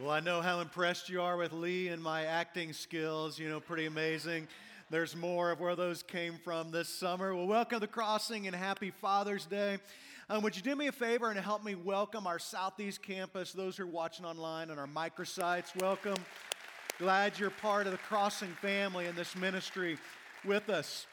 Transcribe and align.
Well, 0.00 0.12
I 0.12 0.20
know 0.20 0.40
how 0.40 0.60
impressed 0.60 1.08
you 1.08 1.20
are 1.22 1.36
with 1.36 1.52
Lee 1.52 1.88
and 1.88 2.00
my 2.00 2.24
acting 2.24 2.72
skills. 2.72 3.36
You 3.36 3.48
know, 3.48 3.58
pretty 3.58 3.86
amazing. 3.86 4.46
There's 4.90 5.16
more 5.16 5.50
of 5.50 5.58
where 5.58 5.74
those 5.74 6.04
came 6.04 6.38
from 6.44 6.70
this 6.70 6.88
summer. 6.88 7.34
Well, 7.34 7.48
welcome 7.48 7.76
to 7.76 7.80
the 7.80 7.88
crossing 7.88 8.46
and 8.46 8.54
happy 8.54 8.92
Father's 8.92 9.44
Day. 9.44 9.78
Um, 10.30 10.44
would 10.44 10.54
you 10.54 10.62
do 10.62 10.76
me 10.76 10.86
a 10.86 10.92
favor 10.92 11.28
and 11.30 11.40
help 11.40 11.64
me 11.64 11.74
welcome 11.74 12.28
our 12.28 12.38
Southeast 12.38 13.02
campus, 13.02 13.50
those 13.50 13.76
who 13.76 13.82
are 13.82 13.86
watching 13.86 14.24
online 14.24 14.70
on 14.70 14.78
our 14.78 14.86
microsites? 14.86 15.74
Welcome. 15.80 16.18
Glad 17.00 17.36
you're 17.36 17.50
part 17.50 17.86
of 17.86 17.92
the 17.92 17.98
crossing 17.98 18.52
family 18.62 19.06
and 19.06 19.18
this 19.18 19.34
ministry 19.34 19.98
with 20.44 20.70
us. 20.70 21.08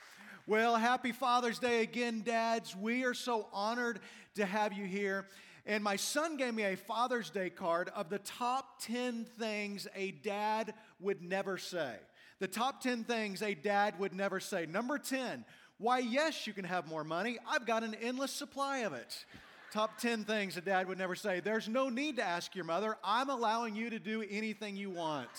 Well, 0.45 0.75
happy 0.75 1.11
Father's 1.11 1.57
Day 1.57 1.81
again, 1.81 2.21
dads. 2.23 2.75
We 2.75 3.03
are 3.03 3.15
so 3.15 3.47
honored 3.51 3.99
to 4.35 4.45
have 4.45 4.73
you 4.73 4.85
here. 4.85 5.25
And 5.65 5.83
my 5.83 5.95
son 5.95 6.37
gave 6.37 6.53
me 6.53 6.63
a 6.63 6.77
Father's 6.77 7.29
Day 7.29 7.49
card 7.49 7.89
of 7.95 8.09
the 8.09 8.19
top 8.19 8.81
10 8.81 9.25
things 9.39 9.87
a 9.95 10.11
dad 10.11 10.73
would 10.99 11.21
never 11.23 11.57
say. 11.57 11.95
The 12.39 12.47
top 12.47 12.81
10 12.81 13.03
things 13.05 13.41
a 13.41 13.55
dad 13.55 13.97
would 13.99 14.13
never 14.13 14.39
say. 14.39 14.67
Number 14.67 14.99
10, 14.99 15.43
why, 15.77 15.99
yes, 15.99 16.45
you 16.45 16.53
can 16.53 16.65
have 16.65 16.87
more 16.87 17.03
money. 17.03 17.39
I've 17.47 17.65
got 17.65 17.83
an 17.83 17.95
endless 17.95 18.31
supply 18.31 18.79
of 18.79 18.93
it. 18.93 19.25
Top 19.71 19.97
10 19.97 20.23
things 20.23 20.55
a 20.55 20.61
dad 20.61 20.87
would 20.87 20.97
never 20.97 21.15
say. 21.15 21.39
There's 21.39 21.67
no 21.67 21.89
need 21.89 22.17
to 22.17 22.23
ask 22.23 22.55
your 22.55 22.65
mother. 22.65 22.95
I'm 23.03 23.29
allowing 23.29 23.75
you 23.75 23.89
to 23.89 23.99
do 23.99 24.23
anything 24.29 24.75
you 24.75 24.91
want. 24.91 25.29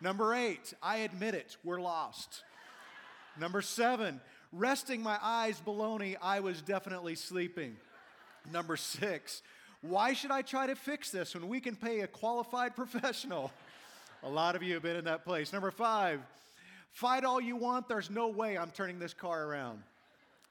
Number 0.00 0.34
eight, 0.34 0.74
I 0.82 0.98
admit 0.98 1.34
it, 1.34 1.56
we're 1.62 1.80
lost. 1.80 2.42
Number 3.38 3.62
seven, 3.62 4.20
resting 4.52 5.02
my 5.02 5.16
eyes 5.22 5.62
baloney, 5.64 6.16
I 6.20 6.40
was 6.40 6.60
definitely 6.60 7.14
sleeping. 7.14 7.76
Number 8.50 8.76
six, 8.76 9.42
why 9.82 10.12
should 10.12 10.30
I 10.30 10.42
try 10.42 10.66
to 10.66 10.74
fix 10.74 11.10
this 11.10 11.34
when 11.34 11.48
we 11.48 11.60
can 11.60 11.76
pay 11.76 12.00
a 12.00 12.06
qualified 12.06 12.74
professional? 12.76 13.52
A 14.22 14.28
lot 14.28 14.56
of 14.56 14.62
you 14.62 14.74
have 14.74 14.82
been 14.82 14.96
in 14.96 15.04
that 15.04 15.24
place. 15.24 15.52
Number 15.52 15.70
five, 15.70 16.20
fight 16.92 17.24
all 17.24 17.40
you 17.40 17.56
want, 17.56 17.88
there's 17.88 18.10
no 18.10 18.28
way 18.28 18.56
I'm 18.56 18.70
turning 18.70 18.98
this 18.98 19.14
car 19.14 19.44
around. 19.44 19.82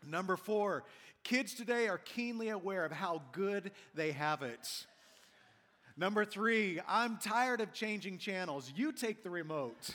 Number 0.08 0.36
four, 0.36 0.83
kids 1.23 1.53
today 1.53 1.88
are 1.88 2.00
keenly 2.00 2.50
aware 2.50 2.83
of 2.83 2.92
how 2.92 3.22
good 3.31 3.72
they 3.95 4.11
have 4.11 4.42
it. 4.42 4.86
Number 5.95 6.26
three, 6.26 6.80
I'm 6.88 7.17
tired 7.17 7.61
of 7.61 7.73
changing 7.73 8.17
channels. 8.17 8.72
You 8.76 8.92
take 8.92 9.23
the 9.23 9.30
remote. 9.30 9.92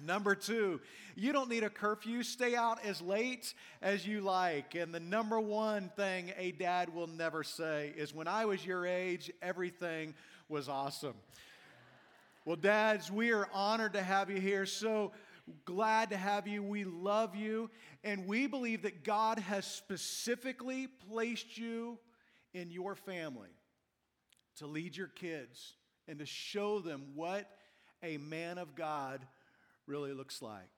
Number 0.00 0.34
two, 0.34 0.80
you 1.14 1.32
don't 1.32 1.48
need 1.48 1.62
a 1.62 1.70
curfew. 1.70 2.22
Stay 2.22 2.56
out 2.56 2.84
as 2.84 3.00
late 3.00 3.54
as 3.82 4.06
you 4.06 4.20
like. 4.20 4.74
And 4.74 4.94
the 4.94 5.00
number 5.00 5.38
one 5.38 5.90
thing 5.96 6.32
a 6.38 6.52
dad 6.52 6.94
will 6.94 7.06
never 7.06 7.44
say 7.44 7.92
is 7.96 8.14
when 8.14 8.26
I 8.26 8.46
was 8.46 8.64
your 8.64 8.86
age, 8.86 9.30
everything 9.42 10.14
was 10.48 10.68
awesome. 10.68 11.14
Well, 12.44 12.56
dads, 12.56 13.10
we 13.10 13.32
are 13.32 13.48
honored 13.52 13.92
to 13.92 14.02
have 14.02 14.28
you 14.28 14.40
here. 14.40 14.66
So 14.66 15.12
glad 15.64 16.10
to 16.10 16.16
have 16.16 16.48
you. 16.48 16.62
We 16.62 16.84
love 16.84 17.36
you. 17.36 17.70
And 18.02 18.26
we 18.26 18.46
believe 18.46 18.82
that 18.82 19.04
God 19.04 19.38
has 19.38 19.64
specifically 19.64 20.88
placed 21.08 21.56
you 21.56 21.98
in 22.54 22.70
your 22.70 22.94
family 22.94 23.50
to 24.56 24.66
lead 24.66 24.96
your 24.96 25.08
kids 25.08 25.74
and 26.08 26.18
to 26.18 26.26
show 26.26 26.80
them 26.80 27.04
what 27.14 27.48
a 28.02 28.16
man 28.16 28.58
of 28.58 28.74
God 28.74 29.24
really 29.86 30.12
looks 30.12 30.42
like. 30.42 30.68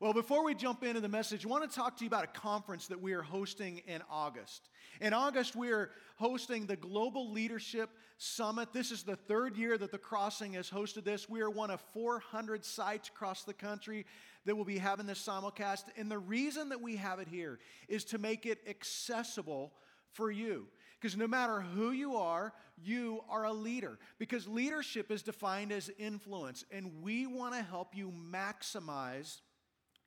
Well, 0.00 0.12
before 0.12 0.44
we 0.44 0.54
jump 0.54 0.84
into 0.84 1.00
the 1.00 1.08
message, 1.08 1.44
I 1.44 1.48
want 1.48 1.68
to 1.68 1.76
talk 1.76 1.96
to 1.96 2.04
you 2.04 2.08
about 2.08 2.22
a 2.22 2.28
conference 2.28 2.86
that 2.86 3.02
we 3.02 3.14
are 3.14 3.22
hosting 3.22 3.78
in 3.78 4.00
August. 4.08 4.68
In 5.00 5.12
August, 5.12 5.56
we 5.56 5.72
are 5.72 5.90
hosting 6.16 6.66
the 6.66 6.76
Global 6.76 7.32
Leadership 7.32 7.90
Summit. 8.16 8.72
This 8.72 8.92
is 8.92 9.02
the 9.02 9.16
third 9.16 9.56
year 9.56 9.76
that 9.76 9.90
the 9.90 9.98
Crossing 9.98 10.52
has 10.52 10.70
hosted 10.70 11.02
this. 11.02 11.28
We 11.28 11.40
are 11.40 11.50
one 11.50 11.72
of 11.72 11.80
400 11.92 12.64
sites 12.64 13.08
across 13.08 13.42
the 13.42 13.54
country 13.54 14.06
that 14.44 14.54
will 14.54 14.64
be 14.64 14.78
having 14.78 15.06
this 15.06 15.24
simulcast. 15.24 15.84
And 15.96 16.08
the 16.08 16.18
reason 16.18 16.68
that 16.68 16.80
we 16.80 16.94
have 16.94 17.18
it 17.18 17.26
here 17.26 17.58
is 17.88 18.04
to 18.04 18.18
make 18.18 18.46
it 18.46 18.58
accessible 18.68 19.72
for 20.12 20.30
you. 20.30 20.68
Because 21.00 21.16
no 21.16 21.28
matter 21.28 21.60
who 21.60 21.92
you 21.92 22.16
are, 22.16 22.52
you 22.76 23.22
are 23.28 23.44
a 23.44 23.52
leader. 23.52 23.98
Because 24.18 24.48
leadership 24.48 25.10
is 25.10 25.22
defined 25.22 25.72
as 25.72 25.90
influence, 25.98 26.64
and 26.72 27.02
we 27.02 27.26
want 27.26 27.54
to 27.54 27.62
help 27.62 27.94
you 27.94 28.12
maximize 28.32 29.40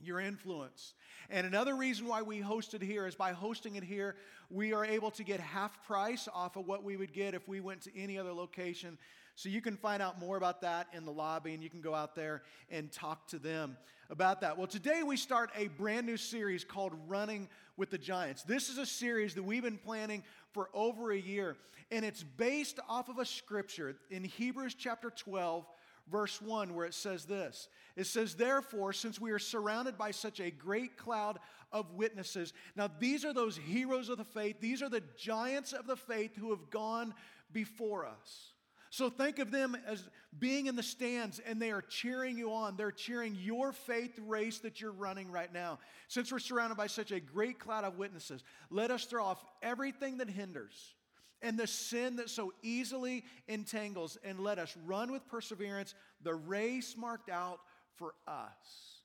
your 0.04 0.20
influence. 0.20 0.94
And 1.30 1.48
another 1.48 1.76
reason 1.76 2.08
why 2.08 2.22
we 2.22 2.40
host 2.40 2.74
it 2.74 2.82
here 2.82 3.08
is 3.08 3.16
by 3.16 3.32
hosting 3.32 3.76
it 3.76 3.84
here, 3.84 4.16
we 4.50 4.74
are 4.74 4.84
able 4.84 5.12
to 5.12 5.24
get 5.24 5.40
half 5.40 5.86
price 5.86 6.28
off 6.34 6.56
of 6.56 6.68
what 6.68 6.84
we 6.84 6.98
would 6.98 7.14
get 7.14 7.34
if 7.34 7.48
we 7.48 7.60
went 7.60 7.82
to 7.82 7.98
any 7.98 8.18
other 8.18 8.34
location. 8.34 8.98
So 9.42 9.50
you 9.50 9.60
can 9.60 9.76
find 9.76 10.04
out 10.04 10.20
more 10.20 10.38
about 10.38 10.62
that 10.62 10.86
in 10.94 11.04
the 11.04 11.12
lobby 11.12 11.56
and 11.56 11.64
you 11.64 11.70
can 11.72 11.82
go 11.82 11.96
out 11.96 12.14
there 12.14 12.44
and 12.70 12.92
talk 12.92 13.28
to 13.30 13.40
them 13.40 13.76
about 14.12 14.42
that. 14.42 14.56
Well, 14.56 14.68
today 14.68 15.02
we 15.02 15.18
start 15.18 15.50
a 15.58 15.68
brand 15.70 16.06
new 16.06 16.16
series 16.16 16.64
called 16.64 16.94
Running 17.08 17.50
with 17.76 17.90
the 17.90 17.98
Giants. 17.98 18.44
This 18.44 18.70
is 18.70 18.78
a 18.78 18.86
series 18.86 19.34
that 19.34 19.42
we've 19.42 19.64
been 19.64 19.80
planning 19.80 20.24
for 20.52 20.70
over 20.76 21.12
a 21.12 21.18
year, 21.18 21.58
and 21.90 22.06
it's 22.06 22.22
based 22.22 22.80
off 22.88 23.10
of 23.10 23.18
a 23.18 23.26
scripture 23.26 23.96
in 24.12 24.24
Hebrews 24.24 24.76
chapter 24.76 25.10
12 25.10 25.66
verse 26.12 26.40
1, 26.40 26.76
where 26.76 26.86
it 26.86 26.94
says 26.94 27.26
this 27.26 27.68
It 27.96 28.06
says, 28.06 28.36
Therefore, 28.36 28.94
since 28.94 29.20
we 29.20 29.32
are 29.32 29.40
surrounded 29.40 29.98
by 29.98 30.12
such 30.12 30.40
a 30.40 30.52
great 30.52 30.98
cloud 30.98 31.40
of 31.72 31.96
witnesses, 31.96 32.54
now 32.76 32.92
these 33.00 33.26
are 33.26 33.34
those 33.34 33.58
heroes 33.58 34.10
of 34.10 34.20
the 34.20 34.24
faith, 34.24 34.58
these 34.60 34.84
are 34.84 34.90
the 34.90 35.02
giants 35.18 35.74
of 35.74 35.88
the 35.88 35.96
faith 35.96 36.36
who 36.36 36.52
have 36.52 36.70
gone 36.70 37.16
before 37.52 38.06
us. 38.06 38.51
So 38.92 39.10
think 39.10 39.40
of 39.40 39.52
them 39.52 39.78
as 39.88 40.04
being 40.38 40.66
in 40.66 40.76
the 40.76 40.84
stands 40.84 41.40
and 41.40 41.62
they 41.62 41.72
are 41.72 41.82
cheering 41.82 42.38
you 42.38 42.52
on. 42.52 42.76
They're 42.76 42.92
cheering 42.92 43.38
your 43.40 43.72
faith 43.72 44.20
race 44.28 44.60
that 44.60 44.82
you're 44.82 44.92
running 44.92 45.32
right 45.32 45.52
now. 45.52 45.80
Since 46.10 46.30
we're 46.30 46.40
surrounded 46.40 46.76
by 46.76 46.88
such 46.88 47.12
a 47.12 47.22
great 47.22 47.58
cloud 47.58 47.86
of 47.86 47.98
witnesses, 47.98 48.44
let 48.70 48.92
us 48.92 49.06
throw 49.06 49.24
off 49.24 49.44
everything 49.64 50.18
that 50.18 50.30
hinders 50.30 50.94
and 51.42 51.58
the 51.58 51.68
sin 51.68 52.18
that 52.18 52.30
so 52.30 52.54
easily 52.62 53.24
entangles, 53.48 54.18
and 54.24 54.40
let 54.42 54.60
us 54.60 54.76
run 54.86 55.12
with 55.12 55.26
perseverance 55.28 55.96
the 56.22 56.36
race 56.36 56.96
marked 56.98 57.30
out 57.30 57.60
for 57.96 58.14
us. 58.28 59.02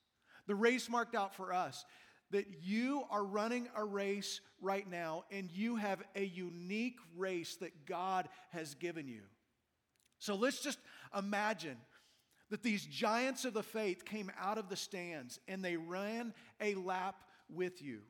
The 0.47 0.55
race 0.55 0.91
marked 0.91 1.15
out 1.15 1.35
for 1.35 1.53
us. 1.53 1.85
That 2.33 2.47
you 2.61 3.05
are 3.11 3.25
running 3.25 3.69
a 3.77 3.85
race 3.85 4.41
right 4.61 4.87
now, 4.91 5.25
and 5.31 5.49
you 5.53 5.77
have 5.77 6.03
a 6.17 6.25
unique 6.25 6.99
race 7.17 7.57
that 7.61 7.87
God 7.87 8.29
has 8.51 8.75
given 8.75 9.07
you. 9.07 9.23
So 10.19 10.35
let's 10.35 10.61
just 10.61 10.79
imagine 11.17 11.77
that 12.51 12.63
these 12.63 12.85
giants 12.85 13.45
of 13.45 13.55
the 13.55 13.63
faith 13.63 14.05
came 14.05 14.31
out 14.41 14.59
of 14.59 14.69
the 14.69 14.77
stands 14.77 15.41
and 15.49 15.65
they 15.65 15.77
ran 15.77 16.33
a 16.61 16.75
lap 16.75 17.17
with 17.49 17.83
you. 17.83 18.01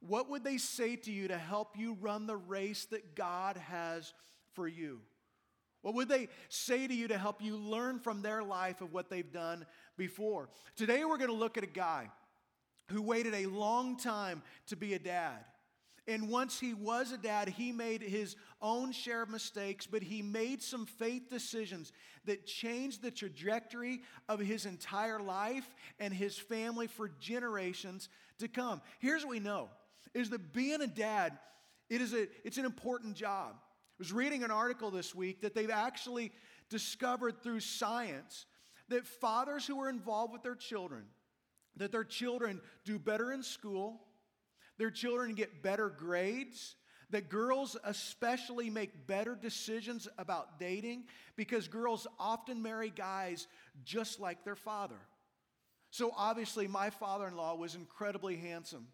What 0.00 0.30
would 0.30 0.44
they 0.44 0.58
say 0.58 0.96
to 0.96 1.12
you 1.12 1.28
to 1.28 1.38
help 1.38 1.78
you 1.78 1.96
run 2.00 2.26
the 2.26 2.36
race 2.36 2.86
that 2.86 3.14
God 3.14 3.56
has 3.56 4.12
for 4.52 4.68
you? 4.68 5.00
What 5.82 5.94
would 5.94 6.08
they 6.08 6.28
say 6.48 6.86
to 6.86 6.94
you 6.94 7.08
to 7.08 7.18
help 7.18 7.42
you 7.42 7.56
learn 7.56 7.98
from 7.98 8.22
their 8.22 8.42
life 8.42 8.80
of 8.80 8.92
what 8.92 9.10
they've 9.10 9.30
done 9.30 9.66
before? 9.98 10.48
Today, 10.76 11.04
we're 11.04 11.18
going 11.18 11.30
to 11.30 11.36
look 11.36 11.58
at 11.58 11.64
a 11.64 11.66
guy 11.66 12.10
who 12.90 13.02
waited 13.02 13.34
a 13.34 13.46
long 13.46 13.98
time 13.98 14.42
to 14.68 14.76
be 14.76 14.94
a 14.94 14.98
dad. 14.98 15.44
And 16.06 16.28
once 16.28 16.60
he 16.60 16.74
was 16.74 17.12
a 17.12 17.16
dad, 17.16 17.48
he 17.48 17.72
made 17.72 18.02
his 18.02 18.36
own 18.60 18.92
share 18.92 19.22
of 19.22 19.30
mistakes, 19.30 19.86
but 19.86 20.02
he 20.02 20.20
made 20.20 20.62
some 20.62 20.84
faith 20.84 21.30
decisions 21.30 21.92
that 22.26 22.46
changed 22.46 23.02
the 23.02 23.10
trajectory 23.10 24.02
of 24.28 24.38
his 24.38 24.66
entire 24.66 25.18
life 25.18 25.66
and 25.98 26.12
his 26.12 26.36
family 26.38 26.86
for 26.86 27.08
generations 27.20 28.10
to 28.38 28.48
come. 28.48 28.82
Here's 28.98 29.22
what 29.24 29.30
we 29.30 29.40
know 29.40 29.70
is 30.12 30.30
that 30.30 30.52
being 30.52 30.82
a 30.82 30.86
dad, 30.86 31.38
it 31.88 32.00
is 32.00 32.12
a, 32.12 32.28
it's 32.44 32.58
an 32.58 32.66
important 32.66 33.16
job. 33.16 33.54
I 33.54 33.98
was 33.98 34.12
reading 34.12 34.44
an 34.44 34.50
article 34.50 34.90
this 34.90 35.14
week 35.14 35.40
that 35.40 35.54
they've 35.54 35.70
actually 35.70 36.32
discovered 36.68 37.42
through 37.42 37.60
science 37.60 38.46
that 38.88 39.06
fathers 39.06 39.66
who 39.66 39.80
are 39.80 39.88
involved 39.88 40.32
with 40.32 40.42
their 40.42 40.54
children, 40.54 41.04
that 41.76 41.92
their 41.92 42.04
children 42.04 42.60
do 42.84 42.98
better 42.98 43.32
in 43.32 43.42
school, 43.42 44.02
their 44.78 44.90
children 44.90 45.34
get 45.34 45.62
better 45.62 45.88
grades, 45.88 46.76
that 47.10 47.28
girls 47.28 47.76
especially 47.84 48.70
make 48.70 49.06
better 49.06 49.34
decisions 49.34 50.08
about 50.18 50.58
dating 50.58 51.04
because 51.36 51.68
girls 51.68 52.06
often 52.18 52.62
marry 52.62 52.90
guys 52.90 53.46
just 53.84 54.20
like 54.20 54.44
their 54.44 54.56
father. 54.56 54.98
So 55.90 56.12
obviously, 56.16 56.66
my 56.66 56.90
father 56.90 57.28
in 57.28 57.36
law 57.36 57.54
was 57.54 57.76
incredibly 57.76 58.36
handsome 58.36 58.88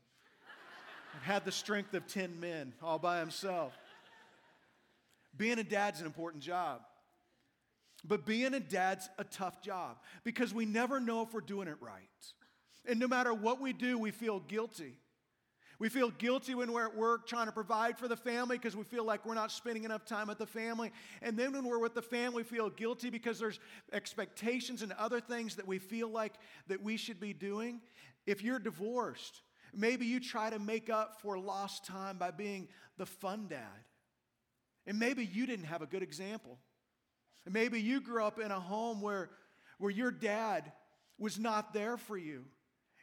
and 1.14 1.22
had 1.22 1.44
the 1.44 1.52
strength 1.52 1.94
of 1.94 2.06
10 2.06 2.38
men 2.40 2.74
all 2.82 2.98
by 2.98 3.20
himself. 3.20 3.72
Being 5.36 5.58
a 5.58 5.64
dad's 5.64 6.00
an 6.00 6.06
important 6.06 6.42
job. 6.42 6.82
But 8.04 8.26
being 8.26 8.54
a 8.54 8.60
dad's 8.60 9.08
a 9.18 9.24
tough 9.24 9.62
job 9.62 9.98
because 10.24 10.54
we 10.54 10.64
never 10.64 11.00
know 11.00 11.22
if 11.22 11.32
we're 11.32 11.40
doing 11.40 11.68
it 11.68 11.76
right. 11.80 12.02
And 12.86 12.98
no 12.98 13.06
matter 13.06 13.32
what 13.32 13.60
we 13.60 13.72
do, 13.72 13.98
we 13.98 14.10
feel 14.10 14.40
guilty. 14.40 14.94
We 15.80 15.88
feel 15.88 16.10
guilty 16.10 16.54
when 16.54 16.72
we're 16.74 16.84
at 16.84 16.94
work 16.94 17.26
trying 17.26 17.46
to 17.46 17.52
provide 17.52 17.98
for 17.98 18.06
the 18.06 18.16
family 18.16 18.58
because 18.58 18.76
we 18.76 18.84
feel 18.84 19.02
like 19.02 19.24
we're 19.24 19.34
not 19.34 19.50
spending 19.50 19.84
enough 19.84 20.04
time 20.04 20.28
with 20.28 20.36
the 20.36 20.46
family. 20.46 20.92
And 21.22 21.38
then 21.38 21.54
when 21.54 21.64
we're 21.64 21.78
with 21.78 21.94
the 21.94 22.02
family, 22.02 22.42
we 22.42 22.42
feel 22.42 22.68
guilty 22.68 23.08
because 23.08 23.38
there's 23.38 23.58
expectations 23.90 24.82
and 24.82 24.92
other 24.92 25.20
things 25.20 25.56
that 25.56 25.66
we 25.66 25.78
feel 25.78 26.10
like 26.10 26.34
that 26.66 26.82
we 26.82 26.98
should 26.98 27.18
be 27.18 27.32
doing. 27.32 27.80
If 28.26 28.44
you're 28.44 28.58
divorced, 28.58 29.40
maybe 29.74 30.04
you 30.04 30.20
try 30.20 30.50
to 30.50 30.58
make 30.58 30.90
up 30.90 31.18
for 31.22 31.38
lost 31.38 31.86
time 31.86 32.18
by 32.18 32.30
being 32.30 32.68
the 32.98 33.06
fun 33.06 33.46
dad. 33.48 33.84
And 34.86 34.98
maybe 34.98 35.24
you 35.24 35.46
didn't 35.46 35.64
have 35.64 35.80
a 35.80 35.86
good 35.86 36.02
example. 36.02 36.58
And 37.46 37.54
maybe 37.54 37.80
you 37.80 38.02
grew 38.02 38.22
up 38.22 38.38
in 38.38 38.50
a 38.50 38.60
home 38.60 39.00
where, 39.00 39.30
where 39.78 39.90
your 39.90 40.10
dad 40.10 40.72
was 41.18 41.38
not 41.38 41.72
there 41.72 41.96
for 41.96 42.18
you. 42.18 42.44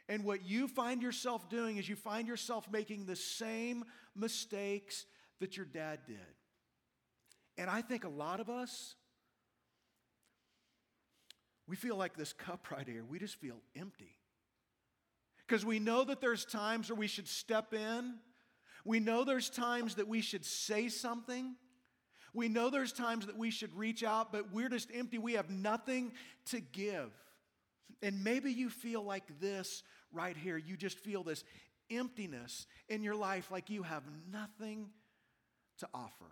And 0.08 0.24
what 0.24 0.46
you 0.46 0.68
find 0.68 1.02
yourself 1.02 1.50
doing 1.50 1.76
is 1.76 1.88
you 1.88 1.96
find 1.96 2.26
yourself 2.26 2.66
making 2.70 3.04
the 3.04 3.16
same 3.16 3.84
mistakes 4.16 5.04
that 5.40 5.56
your 5.56 5.66
dad 5.66 6.00
did. 6.06 6.16
And 7.58 7.68
I 7.68 7.82
think 7.82 8.04
a 8.04 8.08
lot 8.08 8.40
of 8.40 8.48
us, 8.48 8.94
we 11.66 11.76
feel 11.76 11.96
like 11.96 12.16
this 12.16 12.32
cup 12.32 12.70
right 12.70 12.86
here, 12.86 13.04
we 13.04 13.18
just 13.18 13.36
feel 13.36 13.56
empty. 13.76 14.16
Because 15.46 15.64
we 15.64 15.78
know 15.78 16.04
that 16.04 16.20
there's 16.20 16.44
times 16.44 16.88
where 16.88 16.98
we 16.98 17.06
should 17.06 17.28
step 17.28 17.74
in. 17.74 18.14
We 18.84 19.00
know 19.00 19.24
there's 19.24 19.50
times 19.50 19.96
that 19.96 20.08
we 20.08 20.20
should 20.20 20.44
say 20.44 20.88
something. 20.88 21.56
We 22.32 22.48
know 22.48 22.70
there's 22.70 22.92
times 22.92 23.26
that 23.26 23.36
we 23.36 23.50
should 23.50 23.74
reach 23.76 24.04
out, 24.04 24.30
but 24.30 24.52
we're 24.52 24.68
just 24.68 24.90
empty. 24.94 25.18
We 25.18 25.34
have 25.34 25.50
nothing 25.50 26.12
to 26.46 26.60
give. 26.60 27.10
And 28.02 28.22
maybe 28.22 28.52
you 28.52 28.70
feel 28.70 29.02
like 29.02 29.40
this 29.40 29.82
right 30.12 30.36
here. 30.36 30.56
You 30.56 30.76
just 30.76 30.98
feel 30.98 31.22
this 31.22 31.44
emptiness 31.90 32.66
in 32.88 33.02
your 33.02 33.14
life, 33.14 33.50
like 33.50 33.70
you 33.70 33.82
have 33.82 34.02
nothing 34.30 34.90
to 35.78 35.88
offer. 35.94 36.26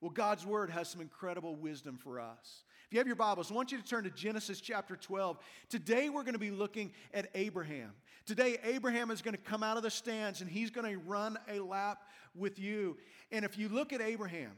Well, 0.00 0.10
God's 0.10 0.44
word 0.44 0.70
has 0.70 0.88
some 0.88 1.00
incredible 1.00 1.56
wisdom 1.56 1.96
for 1.96 2.20
us. 2.20 2.64
If 2.86 2.92
you 2.92 2.98
have 2.98 3.06
your 3.06 3.16
Bibles, 3.16 3.50
I 3.50 3.54
want 3.54 3.72
you 3.72 3.78
to 3.78 3.84
turn 3.84 4.04
to 4.04 4.10
Genesis 4.10 4.60
chapter 4.60 4.94
12. 4.94 5.38
Today, 5.68 6.08
we're 6.08 6.22
going 6.22 6.34
to 6.34 6.38
be 6.38 6.50
looking 6.50 6.92
at 7.14 7.28
Abraham. 7.34 7.92
Today, 8.26 8.58
Abraham 8.62 9.10
is 9.10 9.22
going 9.22 9.34
to 9.34 9.40
come 9.40 9.62
out 9.62 9.76
of 9.76 9.82
the 9.82 9.90
stands 9.90 10.42
and 10.42 10.50
he's 10.50 10.70
going 10.70 10.88
to 10.88 10.98
run 11.00 11.38
a 11.50 11.60
lap 11.60 12.02
with 12.34 12.58
you. 12.58 12.98
And 13.32 13.44
if 13.44 13.58
you 13.58 13.68
look 13.68 13.92
at 13.92 14.00
Abraham, 14.00 14.52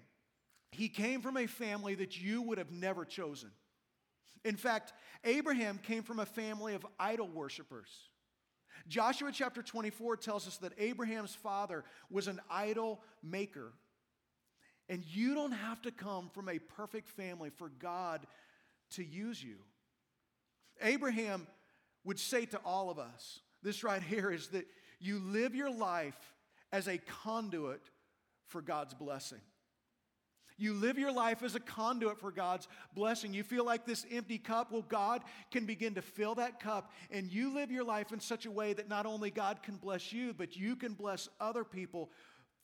he 0.73 0.89
came 0.89 1.23
from 1.23 1.37
a 1.37 1.47
family 1.47 1.95
that 1.95 2.21
you 2.21 2.43
would 2.43 2.59
have 2.59 2.71
never 2.71 3.05
chosen. 3.05 3.51
In 4.45 4.57
fact, 4.57 4.93
Abraham 5.25 5.79
came 5.79 6.03
from 6.03 6.21
a 6.21 6.27
family 6.27 6.75
of 6.75 6.87
idol 6.99 7.29
worshippers. 7.29 7.89
Joshua 8.87 9.31
chapter 9.33 9.63
24 9.63 10.17
tells 10.17 10.47
us 10.47 10.57
that 10.59 10.73
Abraham's 10.79 11.35
father 11.35 11.85
was 12.11 12.29
an 12.29 12.41
idol 12.51 13.01
maker. 13.23 13.73
And 14.89 15.05
you 15.05 15.35
don't 15.35 15.53
have 15.53 15.83
to 15.83 15.91
come 15.91 16.31
from 16.33 16.49
a 16.49 16.59
perfect 16.59 17.09
family 17.09 17.51
for 17.51 17.69
God 17.69 18.27
to 18.93 19.05
use 19.05 19.43
you. 19.43 19.57
Abraham 20.81 21.47
would 22.05 22.19
say 22.19 22.47
to 22.47 22.59
all 22.65 22.89
of 22.89 22.99
us 22.99 23.41
this 23.63 23.85
right 23.85 24.03
here 24.03 24.31
is 24.31 24.49
that 24.49 24.67
you 25.01 25.19
live 25.19 25.55
your 25.55 25.71
life 25.71 26.35
as 26.73 26.89
a 26.89 26.99
conduit 26.99 27.83
for 28.47 28.63
God's 28.63 28.95
blessing. 28.95 29.41
You 30.59 30.75
live 30.75 30.99
your 30.99 31.13
life 31.13 31.43
as 31.43 31.55
a 31.55 31.61
conduit 31.61 32.19
for 32.19 32.33
God's 32.33 32.67
blessing. 32.95 33.33
You 33.33 33.45
feel 33.45 33.65
like 33.65 33.87
this 33.87 34.05
empty 34.11 34.39
cup. 34.39 34.73
Well, 34.73 34.85
God 34.87 35.23
can 35.53 35.65
begin 35.65 35.95
to 35.95 36.03
fill 36.03 36.35
that 36.35 36.61
cup, 36.61 36.91
and 37.11 37.33
you 37.33 37.55
live 37.55 37.71
your 37.71 37.85
life 37.85 38.13
in 38.13 38.21
such 38.21 38.45
a 38.45 38.51
way 38.51 38.73
that 38.73 38.89
not 38.89 39.07
only 39.07 39.31
God 39.31 39.63
can 39.63 39.77
bless 39.77 40.13
you, 40.13 40.35
but 40.35 40.57
you 40.57 40.75
can 40.75 40.95
bless 40.95 41.29
other 41.41 41.65
people 41.65 42.11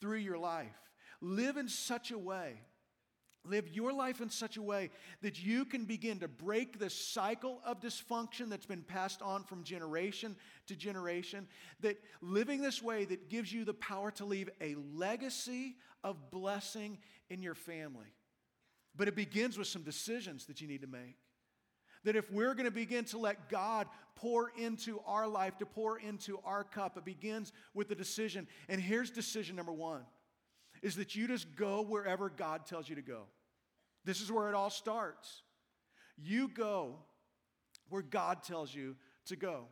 through 0.01 0.19
your 0.19 0.39
life. 0.39 0.77
Live 1.21 1.57
in 1.57 1.69
such 1.69 2.11
a 2.11 2.19
way. 2.19 2.61
Live 3.47 3.69
your 3.69 3.93
life 3.93 4.21
in 4.21 4.31
such 4.31 4.57
a 4.57 4.63
way 4.63 4.91
that 5.21 5.43
you 5.43 5.65
can 5.65 5.85
begin 5.85 6.19
to 6.21 6.29
break 6.29 6.79
the 6.79 6.89
cycle 6.89 7.61
of 7.65 7.81
dysfunction 7.81 8.49
that's 8.49 8.65
been 8.65 8.83
passed 8.83 9.21
on 9.21 9.45
from 9.45 9.63
generation 9.65 10.35
to 10.67 10.75
generation. 10.75 11.47
That 11.81 11.99
living 12.23 12.63
this 12.63 12.83
way 12.83 13.05
that 13.05 13.29
gives 13.29 13.53
you 13.53 13.65
the 13.65 13.75
power 13.75 14.11
to 14.13 14.25
leave 14.25 14.49
a 14.61 14.77
legacy 14.95 15.77
of 16.03 16.31
blessing 16.31 16.99
in 17.29 17.43
your 17.43 17.55
family. 17.55 18.15
But 18.97 19.09
it 19.09 19.17
begins 19.17 19.59
with 19.59 19.67
some 19.67 19.83
decisions 19.83 20.47
that 20.47 20.61
you 20.61 20.69
need 20.69 20.81
to 20.81 20.87
make. 20.87 21.17
That 22.05 22.17
if 22.17 22.31
we're 22.31 22.55
going 22.55 22.67
to 22.67 22.71
begin 22.71 23.05
to 23.07 23.19
let 23.19 23.49
God 23.49 23.89
pour 24.15 24.53
into 24.57 25.01
our 25.07 25.27
life, 25.27 25.59
to 25.59 25.67
pour 25.67 25.99
into 25.99 26.39
our 26.45 26.65
cup, 26.65 26.97
it 26.97 27.05
begins 27.05 27.53
with 27.75 27.89
the 27.89 27.95
decision. 27.95 28.47
And 28.69 28.81
here's 28.81 29.11
decision 29.11 29.57
number 29.57 29.73
one 29.73 30.03
is 30.85 30.97
that 30.97 31.17
you 31.17 31.27
just 31.27 31.57
go 31.57 31.81
wherever 31.81 32.29
God 32.29 32.67
tells 32.67 32.91
you 32.91 32.95
to 32.95 33.03
go. 33.03 33.23
This 34.05 34.21
is 34.21 34.31
where 34.31 34.51
it 34.51 34.55
all 34.55 34.69
starts. 34.69 35.41
You 36.19 36.47
go 36.47 36.97
where 37.89 38.03
God 38.03 38.43
tells 38.43 38.73
you 38.73 38.95
to 39.27 39.35
go. 39.35 39.65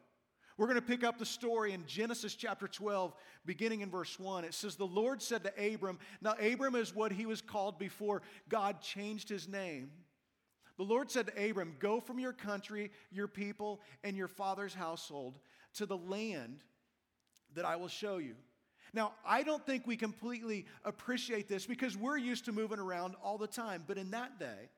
We're 0.57 0.69
going 0.69 0.81
to 0.81 0.87
pick 0.87 1.05
up 1.05 1.19
the 1.19 1.27
story 1.27 1.75
in 1.75 1.85
Genesis 1.87 2.35
chapter 2.35 2.67
12, 2.67 3.13
beginning 3.45 3.83
in 3.83 3.91
verse 3.91 4.19
1. 4.19 4.45
It 4.45 4.55
says, 4.55 4.77
The 4.77 4.87
Lord 4.87 5.21
said 5.21 5.45
to 5.45 5.75
Abram, 5.75 5.99
now 6.23 6.33
Abram 6.41 6.75
is 6.77 6.95
what 6.95 7.13
he 7.13 7.27
was 7.27 7.43
called 7.43 7.79
before 7.79 8.23
God 8.49 8.81
changed 8.81 9.29
his 9.29 9.47
name. 9.47 9.91
The 10.79 10.83
Lord 10.83 11.11
said 11.11 11.27
to 11.27 11.51
Abram, 11.51 11.77
Go 11.79 12.01
from 12.01 12.21
your 12.21 12.33
country, 12.33 12.91
your 13.11 13.29
people, 13.29 13.83
and 14.03 14.17
your 14.17 14.29
father's 14.29 14.73
household 14.73 15.39
to 15.75 15.85
the 15.85 15.99
land 15.99 16.61
that 17.55 17.67
I 17.67 17.77
will 17.77 17.89
show 17.89 18.17
you. 18.17 18.35
Now, 18.95 19.13
I 19.27 19.43
don't 19.43 19.65
think 19.65 19.87
we 19.87 19.97
completely 19.97 20.67
appreciate 20.85 21.49
this 21.49 21.65
because 21.67 21.97
we're 21.97 22.19
used 22.19 22.45
to 22.45 22.53
moving 22.53 22.79
around 22.79 23.15
all 23.23 23.39
the 23.39 23.47
time. 23.47 23.85
But 23.87 23.97
in 23.97 24.11
that 24.11 24.39
day, 24.39 24.69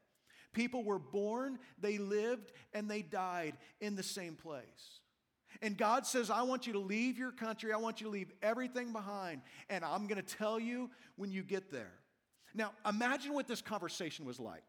people 0.52 0.84
were 0.84 1.00
born, 1.00 1.58
they 1.80 1.98
lived, 1.98 2.52
and 2.72 2.88
they 2.88 3.02
died 3.02 3.56
in 3.80 3.96
the 3.96 4.02
same 4.02 4.36
place. 4.36 5.00
And 5.62 5.76
God 5.76 6.06
says, 6.06 6.30
I 6.30 6.42
want 6.42 6.66
you 6.66 6.72
to 6.74 6.78
leave 6.78 7.18
your 7.18 7.32
country. 7.32 7.72
I 7.72 7.76
want 7.76 8.00
you 8.00 8.06
to 8.06 8.10
leave 8.10 8.32
everything 8.42 8.92
behind. 8.92 9.40
And 9.68 9.84
I'm 9.84 10.06
going 10.06 10.22
to 10.22 10.36
tell 10.36 10.58
you 10.58 10.90
when 11.16 11.30
you 11.30 11.42
get 11.42 11.70
there. 11.70 11.92
Now, 12.54 12.72
imagine 12.88 13.34
what 13.34 13.48
this 13.48 13.60
conversation 13.60 14.24
was 14.24 14.38
like. 14.38 14.62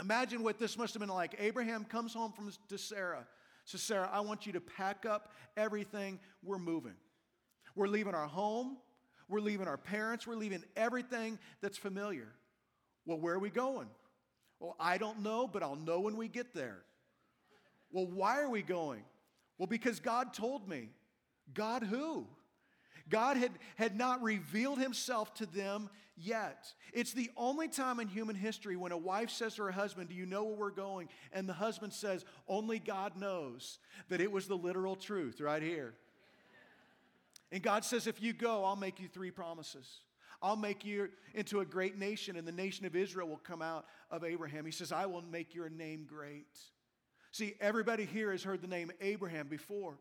Imagine 0.00 0.42
what 0.42 0.58
this 0.58 0.78
must 0.78 0.94
have 0.94 1.00
been 1.00 1.08
like. 1.08 1.34
Abraham 1.38 1.84
comes 1.84 2.14
home 2.14 2.32
from, 2.32 2.50
to 2.68 2.78
Sarah. 2.78 3.26
Says, 3.64 3.82
Sarah, 3.82 4.10
I 4.12 4.20
want 4.20 4.46
you 4.46 4.52
to 4.52 4.60
pack 4.60 5.06
up 5.06 5.32
everything. 5.56 6.18
We're 6.42 6.58
moving. 6.58 6.94
We're 7.74 7.88
leaving 7.88 8.14
our 8.14 8.26
home. 8.26 8.76
We're 9.28 9.40
leaving 9.40 9.68
our 9.68 9.78
parents. 9.78 10.26
We're 10.26 10.36
leaving 10.36 10.62
everything 10.76 11.38
that's 11.60 11.78
familiar. 11.78 12.28
Well, 13.06 13.18
where 13.18 13.34
are 13.34 13.38
we 13.38 13.50
going? 13.50 13.88
Well, 14.60 14.76
I 14.78 14.98
don't 14.98 15.22
know, 15.22 15.48
but 15.48 15.62
I'll 15.62 15.76
know 15.76 16.00
when 16.00 16.16
we 16.16 16.28
get 16.28 16.54
there. 16.54 16.82
Well, 17.90 18.06
why 18.06 18.40
are 18.40 18.50
we 18.50 18.62
going? 18.62 19.02
Well, 19.58 19.66
because 19.66 20.00
God 20.00 20.32
told 20.32 20.68
me. 20.68 20.90
God 21.54 21.82
who? 21.82 22.26
God 23.08 23.36
had, 23.36 23.52
had 23.76 23.96
not 23.96 24.22
revealed 24.22 24.78
himself 24.78 25.34
to 25.34 25.46
them 25.46 25.90
yet. 26.16 26.72
It's 26.92 27.12
the 27.12 27.30
only 27.36 27.68
time 27.68 28.00
in 28.00 28.08
human 28.08 28.36
history 28.36 28.76
when 28.76 28.92
a 28.92 28.96
wife 28.96 29.30
says 29.30 29.56
to 29.56 29.64
her 29.64 29.70
husband, 29.70 30.08
Do 30.08 30.14
you 30.14 30.26
know 30.26 30.44
where 30.44 30.56
we're 30.56 30.70
going? 30.70 31.08
And 31.32 31.48
the 31.48 31.52
husband 31.52 31.92
says, 31.92 32.24
Only 32.48 32.78
God 32.78 33.16
knows 33.16 33.78
that 34.08 34.20
it 34.20 34.30
was 34.30 34.46
the 34.46 34.56
literal 34.56 34.96
truth 34.96 35.40
right 35.40 35.62
here. 35.62 35.94
And 37.52 37.62
God 37.62 37.84
says, 37.84 38.06
If 38.06 38.20
you 38.20 38.32
go, 38.32 38.64
I'll 38.64 38.76
make 38.76 38.98
you 38.98 39.06
three 39.06 39.30
promises. 39.30 40.00
I'll 40.42 40.56
make 40.56 40.84
you 40.84 41.08
into 41.34 41.60
a 41.60 41.64
great 41.64 41.96
nation, 41.96 42.36
and 42.36 42.48
the 42.48 42.52
nation 42.52 42.84
of 42.84 42.96
Israel 42.96 43.28
will 43.28 43.36
come 43.36 43.62
out 43.62 43.86
of 44.10 44.24
Abraham. 44.24 44.64
He 44.66 44.72
says, 44.72 44.90
I 44.90 45.06
will 45.06 45.22
make 45.22 45.54
your 45.54 45.68
name 45.68 46.04
great. 46.08 46.58
See, 47.30 47.54
everybody 47.60 48.04
here 48.04 48.32
has 48.32 48.42
heard 48.42 48.60
the 48.60 48.66
name 48.66 48.90
Abraham 49.00 49.46
before 49.46 50.00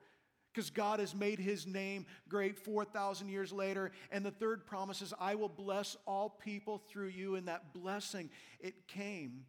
because 0.51 0.69
God 0.69 0.99
has 0.99 1.15
made 1.15 1.39
his 1.39 1.65
name 1.65 2.05
great 2.27 2.57
4,000 2.57 3.29
years 3.29 3.53
later. 3.53 3.91
And 4.11 4.25
the 4.25 4.31
third 4.31 4.65
promise 4.65 5.01
is, 5.01 5.13
I 5.19 5.35
will 5.35 5.47
bless 5.47 5.95
all 6.05 6.29
people 6.29 6.81
through 6.89 7.07
you. 7.07 7.35
And 7.35 7.47
that 7.47 7.73
blessing, 7.73 8.29
it 8.59 8.87
came 8.87 9.45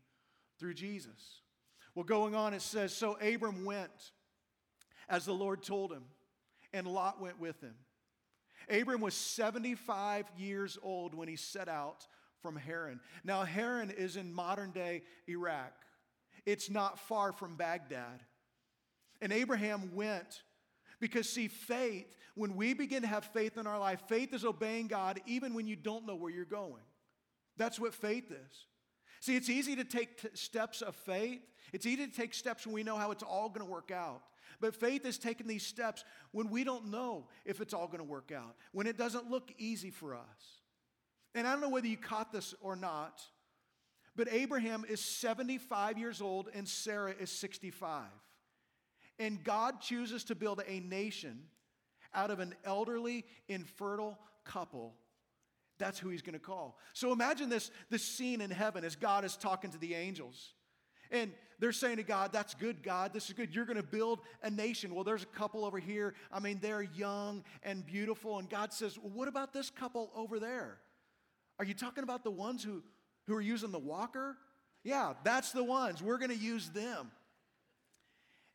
through 0.61 0.75
Jesus. 0.75 1.41
Well, 1.95 2.05
going 2.05 2.35
on, 2.35 2.55
it 2.55 2.63
says, 2.63 2.95
So 2.95 3.15
Abram 3.15 3.65
went 3.65 4.13
as 5.09 5.25
the 5.25 5.35
Lord 5.35 5.63
told 5.63 5.93
him, 5.93 6.05
and 6.73 6.87
Lot 6.87 7.21
went 7.21 7.41
with 7.41 7.61
him. 7.61 7.75
Abram 8.73 9.01
was 9.01 9.15
75 9.15 10.27
years 10.37 10.79
old 10.83 11.15
when 11.15 11.29
he 11.29 11.37
set 11.37 11.69
out 11.69 12.07
from 12.41 12.57
Haran. 12.57 13.01
Now, 13.23 13.45
Haran 13.45 13.91
is 13.91 14.17
in 14.17 14.33
modern 14.33 14.73
day 14.73 15.03
Iraq. 15.29 15.73
It's 16.47 16.71
not 16.71 16.99
far 16.99 17.33
from 17.33 17.57
Baghdad. 17.57 18.23
And 19.21 19.33
Abraham 19.33 19.95
went 19.95 20.43
because, 21.01 21.29
see, 21.29 21.49
faith, 21.49 22.17
when 22.35 22.57
we 22.57 22.75
begin 22.75 23.03
to 23.03 23.09
have 23.09 23.25
faith 23.27 23.57
in 23.57 23.67
our 23.67 23.79
life, 23.79 24.03
faith 24.09 24.33
is 24.35 24.45
obeying 24.45 24.89
God 24.89 25.21
even 25.27 25.55
when 25.55 25.67
you 25.67 25.77
don't 25.77 26.07
know 26.07 26.17
where 26.17 26.33
you're 26.33 26.45
going. 26.45 26.83
That's 27.57 27.79
what 27.79 27.95
faith 27.95 28.31
is. 28.31 28.67
See, 29.23 29.37
it's 29.37 29.49
easy 29.49 29.77
to 29.77 29.85
take 29.85 30.21
t- 30.21 30.29
steps 30.35 30.83
of 30.83 30.97
faith. 30.97 31.43
It's 31.73 31.87
easy 31.87 32.09
to 32.09 32.13
take 32.13 32.35
steps 32.35 32.67
when 32.67 32.75
we 32.75 32.83
know 32.83 32.97
how 32.97 33.13
it's 33.13 33.23
all 33.23 33.49
going 33.49 33.65
to 33.65 33.73
work 33.73 33.93
out. 33.93 34.21
But 34.61 34.75
faith 34.75 35.07
is 35.07 35.17
taking 35.17 35.47
these 35.47 35.65
steps 35.65 36.05
when 36.33 36.51
we 36.51 36.65
don't 36.65 36.91
know 36.91 37.29
if 37.45 37.61
it's 37.61 37.73
all 37.73 37.87
going 37.87 38.01
to 38.01 38.05
work 38.05 38.33
out, 38.37 38.57
when 38.73 38.89
it 38.89 38.99
doesn't 38.99 39.31
look 39.31 39.53
easy 39.59 39.91
for 39.91 40.17
us. 40.17 40.61
And 41.37 41.47
I 41.47 41.53
don't 41.53 41.61
know 41.61 41.69
whether 41.69 41.87
you 41.87 41.97
caught 41.97 42.33
this 42.33 42.53
or 42.61 42.75
not, 42.75 43.23
but 44.17 44.27
Abraham 44.33 44.85
is 44.89 45.01
75 45.01 45.99
years 45.99 46.21
old 46.21 46.49
and 46.53 46.69
Sarah 46.69 47.15
is 47.17 47.31
65. 47.31 48.03
And 49.21 49.45
God 49.45 49.81
chooses 49.81 50.25
to 50.25 50.35
build 50.35 50.63
a 50.67 50.81
nation 50.81 51.45
out 52.13 52.33
of 52.33 52.41
an 52.41 52.57
elderly, 52.65 53.25
infertile 53.47 54.19
couple. 54.45 54.97
That's 55.83 55.99
who 55.99 56.11
he's 56.11 56.23
going 56.23 56.35
to 56.35 56.39
call. 56.39 56.79
So 56.93 57.13
imagine 57.13 57.49
this, 57.49 57.73
this 57.91 58.05
scene 58.05 58.41
in 58.41 58.53
heaven 58.53 58.85
as 58.85 58.95
God 58.95 59.25
is 59.25 59.37
talking 59.37 59.73
to 59.73 59.79
the 59.79 59.97
angels. 59.97 60.55
And 61.11 61.33
they're 61.59 61.73
saying 61.73 61.97
to 61.97 62.05
God, 62.05 62.33
That's 62.33 62.55
good, 62.55 62.85
God. 62.85 63.13
This 63.13 63.27
is 63.27 63.33
good. 63.33 63.53
You're 63.53 63.65
going 63.65 63.79
to 63.79 63.83
build 63.83 64.21
a 64.45 64.51
nation. 64.51 64.95
Well, 64.95 65.03
there's 65.03 65.25
a 65.25 65.39
couple 65.39 65.65
over 65.65 65.81
here. 65.81 66.15
I 66.31 66.39
mean, 66.39 66.61
they're 66.63 66.83
young 66.83 67.43
and 67.65 67.85
beautiful. 67.85 68.39
And 68.39 68.49
God 68.49 68.73
says, 68.73 68.97
Well, 68.97 69.11
what 69.13 69.27
about 69.27 69.53
this 69.53 69.71
couple 69.71 70.13
over 70.15 70.39
there? 70.39 70.79
Are 71.59 71.65
you 71.65 71.75
talking 71.75 72.05
about 72.05 72.23
the 72.23 72.31
ones 72.31 72.63
who, 72.63 72.81
who 73.27 73.35
are 73.35 73.41
using 73.41 73.73
the 73.73 73.81
walker? 73.81 74.37
Yeah, 74.85 75.15
that's 75.25 75.51
the 75.51 75.65
ones. 75.65 76.01
We're 76.01 76.19
going 76.19 76.31
to 76.31 76.37
use 76.37 76.69
them. 76.69 77.11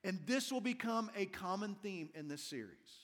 And 0.05 0.19
this 0.25 0.49
will 0.49 0.61
become 0.61 1.11
a 1.17 1.25
common 1.25 1.75
theme 1.83 2.09
in 2.15 2.29
this 2.29 2.41
series. 2.41 3.03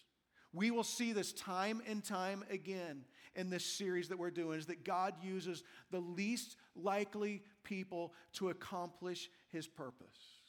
We 0.53 0.71
will 0.71 0.85
see 0.85 1.11
this 1.11 1.33
time 1.33 1.81
and 1.87 2.01
time 2.01 2.45
again 2.49 3.03
in 3.35 3.49
this 3.49 3.65
series 3.65 4.09
that 4.09 4.19
we're 4.19 4.31
doing 4.31 4.59
is 4.59 4.67
that 4.67 4.83
God 4.83 5.13
uses 5.21 5.63
the 5.91 5.99
least 5.99 6.55
likely 6.75 7.41
people 7.63 8.13
to 8.33 8.49
accomplish 8.49 9.29
his 9.49 9.67
purpose. 9.67 10.41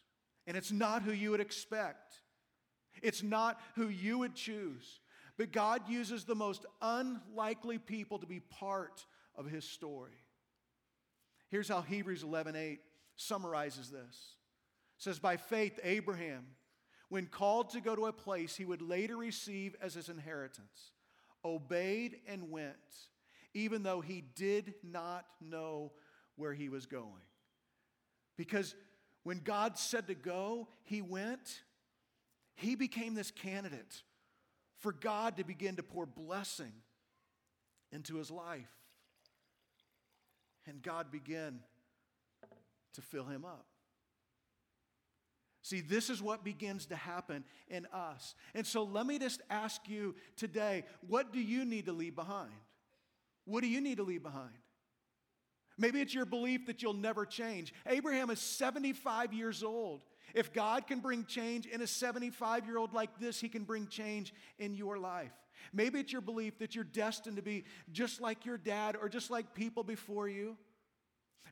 And 0.47 0.57
it's 0.57 0.73
not 0.73 1.03
who 1.03 1.13
you 1.13 1.31
would 1.31 1.41
expect, 1.41 2.21
it's 3.03 3.23
not 3.23 3.61
who 3.75 3.89
you 3.89 4.19
would 4.19 4.35
choose. 4.35 5.01
But 5.37 5.51
God 5.51 5.89
uses 5.89 6.25
the 6.25 6.37
most 6.37 6.65
unlikely 6.81 7.79
people 7.79 8.21
to 8.21 8.27
be 8.27 8.39
part 8.39 9.05
of 9.35 9.47
his 9.47 9.65
story. 9.65 10.23
Here's 11.51 11.69
how 11.69 11.83
Hebrews 11.83 12.23
11:8 12.23 12.79
summarizes 13.17 13.91
this. 13.91 14.37
It 14.97 15.03
says 15.03 15.19
by 15.19 15.37
faith 15.37 15.81
Abraham 15.83 16.47
when 17.09 17.27
called 17.27 17.71
to 17.71 17.81
go 17.81 17.95
to 17.95 18.07
a 18.07 18.13
place 18.13 18.57
he 18.57 18.65
would 18.65 18.83
later 18.83 19.17
receive 19.17 19.77
as 19.81 19.95
his 19.95 20.09
inheritance, 20.09 20.93
obeyed 21.45 22.17
and 22.27 22.51
went, 22.51 22.77
even 23.53 23.83
though 23.83 24.01
he 24.01 24.23
did 24.35 24.75
not 24.83 25.27
know 25.41 25.93
where 26.37 26.53
he 26.53 26.69
was 26.69 26.87
going. 26.87 27.23
Because 28.37 28.75
when 29.23 29.39
God 29.39 29.79
said 29.79 30.09
to 30.09 30.15
go, 30.15 30.69
he 30.83 31.03
went. 31.03 31.63
He 32.57 32.77
became 32.77 33.15
this 33.15 33.31
candidate 33.31 34.03
for 34.79 34.93
God 34.93 35.39
to 35.39 35.45
begin 35.45 35.77
to 35.77 35.83
pour 35.83 36.07
blessing 36.07 36.73
into 37.91 38.17
his 38.17 38.31
life. 38.31 38.71
And 40.67 40.83
God 40.83 41.11
began 41.11 41.61
to 42.95 43.03
fill 43.03 43.25
him 43.25 43.45
up. 43.45 43.67
See, 45.65 45.81
this 45.81 46.11
is 46.11 46.21
what 46.21 46.45
begins 46.45 46.85
to 46.87 46.95
happen 46.95 47.43
in 47.69 47.87
us. 47.91 48.35
And 48.55 48.67
so 48.67 48.85
let 48.85 49.07
me 49.07 49.19
just 49.19 49.41
ask 49.49 49.89
you 49.89 50.15
today 50.37 50.85
what 51.09 51.33
do 51.33 51.41
you 51.41 51.65
need 51.65 51.87
to 51.87 51.93
leave 51.93 52.15
behind? 52.15 52.53
What 53.47 53.63
do 53.63 53.67
you 53.67 53.81
need 53.81 53.97
to 53.97 54.03
leave 54.03 54.23
behind? 54.23 54.53
Maybe 55.79 56.03
it's 56.03 56.13
your 56.13 56.27
belief 56.27 56.67
that 56.67 56.83
you'll 56.83 56.93
never 56.93 57.25
change. 57.25 57.73
Abraham 57.87 58.29
is 58.29 58.41
75 58.41 59.33
years 59.33 59.63
old. 59.63 60.03
If 60.35 60.53
God 60.53 60.87
can 60.87 61.01
bring 61.01 61.25
change 61.25 61.65
in 61.65 61.81
a 61.81 61.87
75 61.87 62.67
year 62.67 62.77
old 62.77 62.93
like 62.93 63.19
this, 63.19 63.41
he 63.41 63.49
can 63.49 63.65
bring 63.65 63.87
change 63.87 64.35
in 64.59 64.75
your 64.75 64.99
life. 64.99 65.33
Maybe 65.73 65.99
it's 65.99 66.13
your 66.13 66.21
belief 66.21 66.59
that 66.59 66.75
you're 66.75 66.85
destined 66.85 67.37
to 67.37 67.43
be 67.43 67.65
just 67.91 68.21
like 68.21 68.45
your 68.45 68.59
dad 68.59 68.99
or 69.01 69.09
just 69.09 69.31
like 69.31 69.55
people 69.55 69.83
before 69.83 70.29
you. 70.29 70.59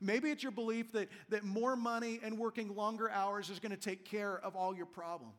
Maybe 0.00 0.30
it's 0.30 0.42
your 0.42 0.52
belief 0.52 0.92
that, 0.92 1.08
that 1.28 1.44
more 1.44 1.76
money 1.76 2.20
and 2.22 2.38
working 2.38 2.74
longer 2.74 3.10
hours 3.10 3.50
is 3.50 3.60
going 3.60 3.70
to 3.70 3.76
take 3.76 4.04
care 4.04 4.38
of 4.38 4.56
all 4.56 4.74
your 4.74 4.86
problems. 4.86 5.32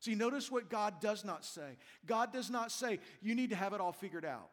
See, 0.00 0.14
notice 0.14 0.50
what 0.50 0.68
God 0.68 1.00
does 1.00 1.24
not 1.24 1.44
say. 1.44 1.76
God 2.06 2.32
does 2.32 2.50
not 2.50 2.70
say, 2.70 3.00
you 3.20 3.34
need 3.34 3.50
to 3.50 3.56
have 3.56 3.72
it 3.72 3.80
all 3.80 3.92
figured 3.92 4.24
out. 4.24 4.50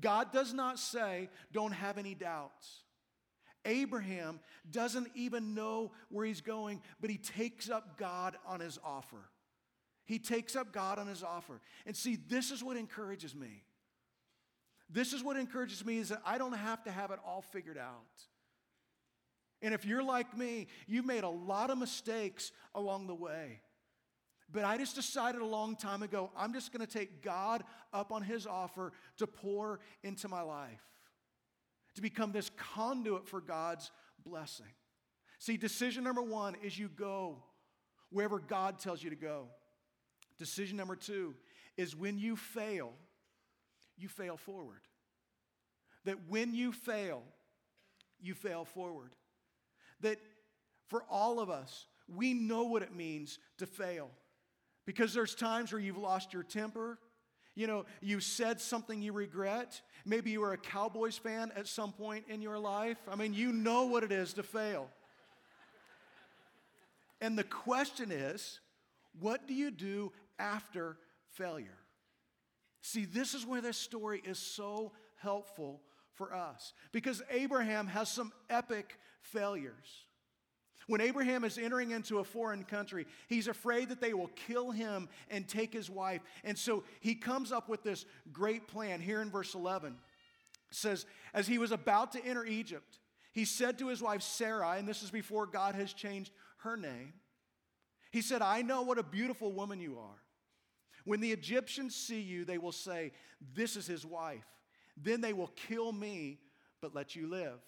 God 0.00 0.32
does 0.32 0.52
not 0.52 0.78
say, 0.78 1.28
don't 1.52 1.72
have 1.72 1.98
any 1.98 2.14
doubts. 2.14 2.82
Abraham 3.64 4.40
doesn't 4.70 5.08
even 5.14 5.54
know 5.54 5.90
where 6.08 6.24
he's 6.24 6.40
going, 6.40 6.80
but 7.00 7.10
he 7.10 7.18
takes 7.18 7.68
up 7.68 7.98
God 7.98 8.36
on 8.46 8.60
his 8.60 8.78
offer. 8.84 9.28
He 10.06 10.18
takes 10.18 10.56
up 10.56 10.72
God 10.72 10.98
on 10.98 11.06
his 11.06 11.22
offer. 11.22 11.60
And 11.86 11.96
see, 11.96 12.16
this 12.16 12.50
is 12.50 12.64
what 12.64 12.76
encourages 12.76 13.34
me. 13.34 13.64
This 14.92 15.12
is 15.12 15.22
what 15.22 15.36
encourages 15.36 15.84
me 15.84 15.98
is 15.98 16.08
that 16.08 16.20
I 16.26 16.36
don't 16.38 16.52
have 16.52 16.82
to 16.84 16.90
have 16.90 17.10
it 17.10 17.18
all 17.24 17.42
figured 17.42 17.78
out. 17.78 18.26
And 19.62 19.74
if 19.74 19.84
you're 19.84 20.02
like 20.02 20.36
me, 20.36 20.68
you've 20.86 21.04
made 21.04 21.22
a 21.22 21.28
lot 21.28 21.70
of 21.70 21.78
mistakes 21.78 22.50
along 22.74 23.06
the 23.06 23.14
way. 23.14 23.60
But 24.52 24.64
I 24.64 24.78
just 24.78 24.96
decided 24.96 25.42
a 25.42 25.46
long 25.46 25.76
time 25.76 26.02
ago, 26.02 26.30
I'm 26.36 26.52
just 26.52 26.72
going 26.72 26.84
to 26.84 26.92
take 26.92 27.22
God 27.22 27.62
up 27.92 28.10
on 28.10 28.22
his 28.22 28.46
offer 28.46 28.92
to 29.18 29.26
pour 29.26 29.80
into 30.02 30.28
my 30.28 30.42
life, 30.42 30.82
to 31.94 32.02
become 32.02 32.32
this 32.32 32.50
conduit 32.56 33.28
for 33.28 33.40
God's 33.40 33.92
blessing. 34.24 34.66
See, 35.38 35.56
decision 35.56 36.02
number 36.02 36.22
one 36.22 36.56
is 36.62 36.78
you 36.78 36.88
go 36.88 37.42
wherever 38.10 38.40
God 38.40 38.80
tells 38.80 39.02
you 39.04 39.10
to 39.10 39.16
go. 39.16 39.46
Decision 40.38 40.76
number 40.76 40.96
two 40.96 41.34
is 41.76 41.94
when 41.94 42.18
you 42.18 42.34
fail, 42.34 42.92
you 44.00 44.08
fail 44.08 44.36
forward. 44.36 44.80
That 46.04 46.16
when 46.28 46.54
you 46.54 46.72
fail, 46.72 47.22
you 48.20 48.34
fail 48.34 48.64
forward. 48.64 49.14
That 50.00 50.18
for 50.88 51.04
all 51.10 51.40
of 51.40 51.50
us, 51.50 51.86
we 52.08 52.34
know 52.34 52.64
what 52.64 52.82
it 52.82 52.94
means 52.94 53.38
to 53.58 53.66
fail. 53.66 54.10
Because 54.86 55.14
there's 55.14 55.34
times 55.34 55.72
where 55.72 55.80
you've 55.80 55.98
lost 55.98 56.32
your 56.32 56.42
temper. 56.42 56.98
You 57.54 57.66
know, 57.66 57.84
you 58.00 58.20
said 58.20 58.60
something 58.60 59.02
you 59.02 59.12
regret. 59.12 59.80
Maybe 60.06 60.30
you 60.30 60.40
were 60.40 60.52
a 60.52 60.58
Cowboys 60.58 61.18
fan 61.18 61.52
at 61.54 61.66
some 61.66 61.92
point 61.92 62.24
in 62.28 62.40
your 62.40 62.58
life. 62.58 62.98
I 63.10 63.16
mean, 63.16 63.34
you 63.34 63.52
know 63.52 63.84
what 63.84 64.02
it 64.02 64.12
is 64.12 64.32
to 64.34 64.42
fail. 64.42 64.88
And 67.20 67.38
the 67.38 67.44
question 67.44 68.10
is, 68.10 68.60
what 69.20 69.46
do 69.46 69.52
you 69.52 69.70
do 69.70 70.12
after 70.38 70.96
failure? 71.32 71.79
See, 72.82 73.04
this 73.04 73.34
is 73.34 73.46
where 73.46 73.60
this 73.60 73.76
story 73.76 74.22
is 74.24 74.38
so 74.38 74.92
helpful 75.16 75.80
for 76.14 76.34
us 76.34 76.72
because 76.92 77.22
Abraham 77.30 77.86
has 77.86 78.08
some 78.08 78.32
epic 78.48 78.98
failures. 79.20 80.04
When 80.86 81.00
Abraham 81.00 81.44
is 81.44 81.56
entering 81.56 81.92
into 81.92 82.18
a 82.18 82.24
foreign 82.24 82.64
country, 82.64 83.06
he's 83.28 83.46
afraid 83.46 83.90
that 83.90 84.00
they 84.00 84.12
will 84.12 84.30
kill 84.34 84.70
him 84.70 85.08
and 85.30 85.46
take 85.46 85.72
his 85.72 85.88
wife. 85.88 86.20
And 86.42 86.58
so 86.58 86.82
he 87.00 87.14
comes 87.14 87.52
up 87.52 87.68
with 87.68 87.82
this 87.82 88.06
great 88.32 88.66
plan 88.66 89.00
here 89.00 89.22
in 89.22 89.30
verse 89.30 89.54
11. 89.54 89.92
It 89.92 90.76
says, 90.76 91.06
As 91.32 91.46
he 91.46 91.58
was 91.58 91.70
about 91.70 92.12
to 92.12 92.24
enter 92.24 92.44
Egypt, 92.44 92.98
he 93.32 93.44
said 93.44 93.78
to 93.78 93.88
his 93.88 94.02
wife 94.02 94.22
Sarai, 94.22 94.78
and 94.78 94.88
this 94.88 95.02
is 95.02 95.10
before 95.10 95.46
God 95.46 95.74
has 95.74 95.92
changed 95.92 96.32
her 96.58 96.76
name, 96.76 97.12
he 98.10 98.22
said, 98.22 98.42
I 98.42 98.62
know 98.62 98.82
what 98.82 98.98
a 98.98 99.04
beautiful 99.04 99.52
woman 99.52 99.80
you 99.80 99.98
are. 99.98 100.19
When 101.04 101.20
the 101.20 101.32
Egyptians 101.32 101.94
see 101.94 102.20
you, 102.20 102.44
they 102.44 102.58
will 102.58 102.72
say, 102.72 103.12
This 103.54 103.76
is 103.76 103.86
his 103.86 104.04
wife. 104.04 104.46
Then 104.96 105.20
they 105.20 105.32
will 105.32 105.52
kill 105.68 105.92
me, 105.92 106.38
but 106.80 106.94
let 106.94 107.16
you 107.16 107.28
live. 107.28 107.60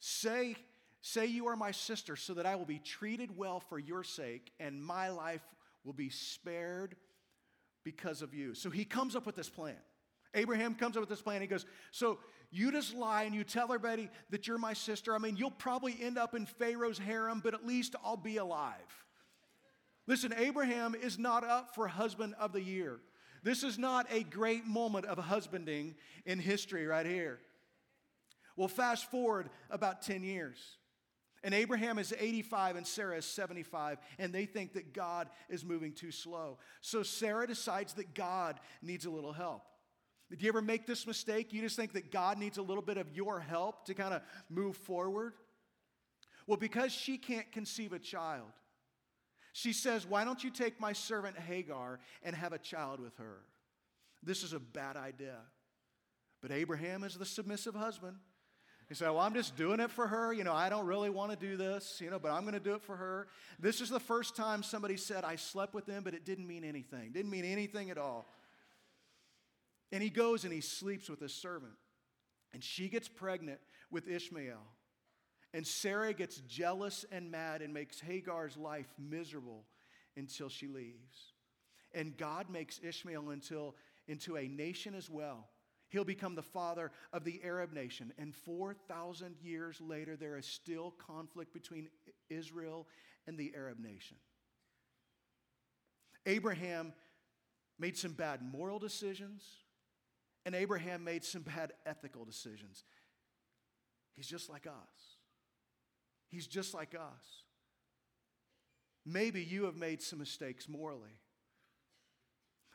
Say, 0.00 0.56
say 1.00 1.26
you 1.26 1.48
are 1.48 1.56
my 1.56 1.72
sister, 1.72 2.16
so 2.16 2.34
that 2.34 2.46
I 2.46 2.54
will 2.54 2.64
be 2.64 2.78
treated 2.78 3.36
well 3.36 3.60
for 3.60 3.78
your 3.78 4.04
sake, 4.04 4.52
and 4.60 4.82
my 4.82 5.08
life 5.08 5.42
will 5.84 5.92
be 5.92 6.08
spared 6.08 6.96
because 7.84 8.22
of 8.22 8.34
you. 8.34 8.54
So 8.54 8.70
he 8.70 8.84
comes 8.84 9.16
up 9.16 9.26
with 9.26 9.34
this 9.34 9.48
plan. 9.48 9.76
Abraham 10.34 10.74
comes 10.74 10.96
up 10.96 11.00
with 11.00 11.08
this 11.08 11.22
plan. 11.22 11.40
He 11.40 11.46
goes, 11.46 11.66
So 11.90 12.18
you 12.50 12.70
just 12.70 12.94
lie 12.94 13.24
and 13.24 13.34
you 13.34 13.44
tell 13.44 13.64
everybody 13.64 14.08
that 14.30 14.46
you're 14.46 14.58
my 14.58 14.72
sister. 14.72 15.14
I 15.14 15.18
mean, 15.18 15.36
you'll 15.36 15.50
probably 15.50 15.96
end 16.00 16.18
up 16.18 16.34
in 16.34 16.46
Pharaoh's 16.46 16.98
harem, 16.98 17.40
but 17.42 17.54
at 17.54 17.66
least 17.66 17.96
I'll 18.04 18.16
be 18.16 18.36
alive. 18.36 19.04
Listen, 20.08 20.34
Abraham 20.36 20.94
is 20.94 21.18
not 21.18 21.44
up 21.44 21.74
for 21.74 21.86
husband 21.86 22.34
of 22.40 22.52
the 22.52 22.62
year. 22.62 22.98
This 23.42 23.62
is 23.62 23.78
not 23.78 24.06
a 24.10 24.24
great 24.24 24.66
moment 24.66 25.04
of 25.04 25.18
husbanding 25.18 25.94
in 26.24 26.38
history 26.38 26.86
right 26.86 27.06
here. 27.06 27.38
Well, 28.56 28.68
fast 28.68 29.10
forward 29.10 29.50
about 29.70 30.02
10 30.02 30.24
years. 30.24 30.56
And 31.44 31.54
Abraham 31.54 31.98
is 31.98 32.12
85 32.18 32.76
and 32.76 32.86
Sarah 32.86 33.18
is 33.18 33.26
75, 33.26 33.98
and 34.18 34.32
they 34.32 34.46
think 34.46 34.72
that 34.72 34.92
God 34.92 35.28
is 35.48 35.64
moving 35.64 35.92
too 35.92 36.10
slow. 36.10 36.58
So 36.80 37.04
Sarah 37.04 37.46
decides 37.46 37.92
that 37.94 38.14
God 38.14 38.58
needs 38.82 39.04
a 39.04 39.10
little 39.10 39.32
help. 39.32 39.62
Did 40.30 40.42
you 40.42 40.48
ever 40.48 40.62
make 40.62 40.86
this 40.86 41.06
mistake? 41.06 41.52
You 41.52 41.60
just 41.60 41.76
think 41.76 41.92
that 41.92 42.10
God 42.10 42.38
needs 42.38 42.58
a 42.58 42.62
little 42.62 42.82
bit 42.82 42.96
of 42.96 43.14
your 43.14 43.40
help 43.40 43.84
to 43.84 43.94
kind 43.94 44.14
of 44.14 44.22
move 44.48 44.76
forward? 44.76 45.34
Well, 46.46 46.56
because 46.56 46.92
she 46.92 47.18
can't 47.18 47.50
conceive 47.52 47.92
a 47.92 47.98
child, 47.98 48.48
She 49.58 49.72
says, 49.72 50.06
Why 50.06 50.22
don't 50.22 50.44
you 50.44 50.50
take 50.50 50.78
my 50.78 50.92
servant 50.92 51.36
Hagar 51.36 51.98
and 52.22 52.36
have 52.36 52.52
a 52.52 52.58
child 52.58 53.00
with 53.00 53.16
her? 53.16 53.38
This 54.22 54.44
is 54.44 54.52
a 54.52 54.60
bad 54.60 54.96
idea. 54.96 55.34
But 56.40 56.52
Abraham 56.52 57.02
is 57.02 57.16
the 57.16 57.24
submissive 57.24 57.74
husband. 57.74 58.18
He 58.88 58.94
said, 58.94 59.10
Well, 59.10 59.18
I'm 59.18 59.34
just 59.34 59.56
doing 59.56 59.80
it 59.80 59.90
for 59.90 60.06
her. 60.06 60.32
You 60.32 60.44
know, 60.44 60.52
I 60.52 60.68
don't 60.68 60.86
really 60.86 61.10
want 61.10 61.32
to 61.32 61.36
do 61.36 61.56
this, 61.56 62.00
you 62.00 62.08
know, 62.08 62.20
but 62.20 62.30
I'm 62.30 62.42
going 62.42 62.54
to 62.54 62.60
do 62.60 62.74
it 62.74 62.82
for 62.82 62.94
her. 62.94 63.26
This 63.58 63.80
is 63.80 63.90
the 63.90 63.98
first 63.98 64.36
time 64.36 64.62
somebody 64.62 64.96
said, 64.96 65.24
I 65.24 65.34
slept 65.34 65.74
with 65.74 65.88
him, 65.88 66.04
but 66.04 66.14
it 66.14 66.24
didn't 66.24 66.46
mean 66.46 66.62
anything. 66.62 67.10
Didn't 67.10 67.32
mean 67.32 67.44
anything 67.44 67.90
at 67.90 67.98
all. 67.98 68.32
And 69.90 70.04
he 70.04 70.08
goes 70.08 70.44
and 70.44 70.52
he 70.52 70.60
sleeps 70.60 71.10
with 71.10 71.18
his 71.18 71.34
servant. 71.34 71.74
And 72.54 72.62
she 72.62 72.88
gets 72.88 73.08
pregnant 73.08 73.58
with 73.90 74.06
Ishmael. 74.06 74.62
And 75.54 75.66
Sarah 75.66 76.12
gets 76.12 76.36
jealous 76.48 77.04
and 77.10 77.30
mad 77.30 77.62
and 77.62 77.72
makes 77.72 78.00
Hagar's 78.00 78.56
life 78.56 78.92
miserable 78.98 79.64
until 80.16 80.48
she 80.48 80.66
leaves. 80.66 81.32
And 81.94 82.16
God 82.16 82.50
makes 82.50 82.80
Ishmael 82.82 83.30
until, 83.30 83.74
into 84.06 84.36
a 84.36 84.46
nation 84.46 84.94
as 84.94 85.08
well. 85.08 85.48
He'll 85.88 86.04
become 86.04 86.34
the 86.34 86.42
father 86.42 86.92
of 87.14 87.24
the 87.24 87.40
Arab 87.42 87.72
nation. 87.72 88.12
And 88.18 88.34
4,000 88.34 89.36
years 89.42 89.80
later, 89.80 90.16
there 90.16 90.36
is 90.36 90.44
still 90.44 90.94
conflict 90.98 91.54
between 91.54 91.88
Israel 92.28 92.86
and 93.26 93.38
the 93.38 93.52
Arab 93.56 93.78
nation. 93.78 94.18
Abraham 96.26 96.92
made 97.78 97.96
some 97.96 98.12
bad 98.12 98.42
moral 98.42 98.78
decisions, 98.78 99.44
and 100.44 100.54
Abraham 100.54 101.04
made 101.04 101.24
some 101.24 101.42
bad 101.42 101.72
ethical 101.86 102.26
decisions. 102.26 102.84
He's 104.14 104.26
just 104.26 104.50
like 104.50 104.66
us. 104.66 105.17
He's 106.30 106.46
just 106.46 106.74
like 106.74 106.94
us. 106.94 107.42
Maybe 109.04 109.42
you 109.42 109.64
have 109.64 109.76
made 109.76 110.02
some 110.02 110.18
mistakes 110.18 110.68
morally. 110.68 111.18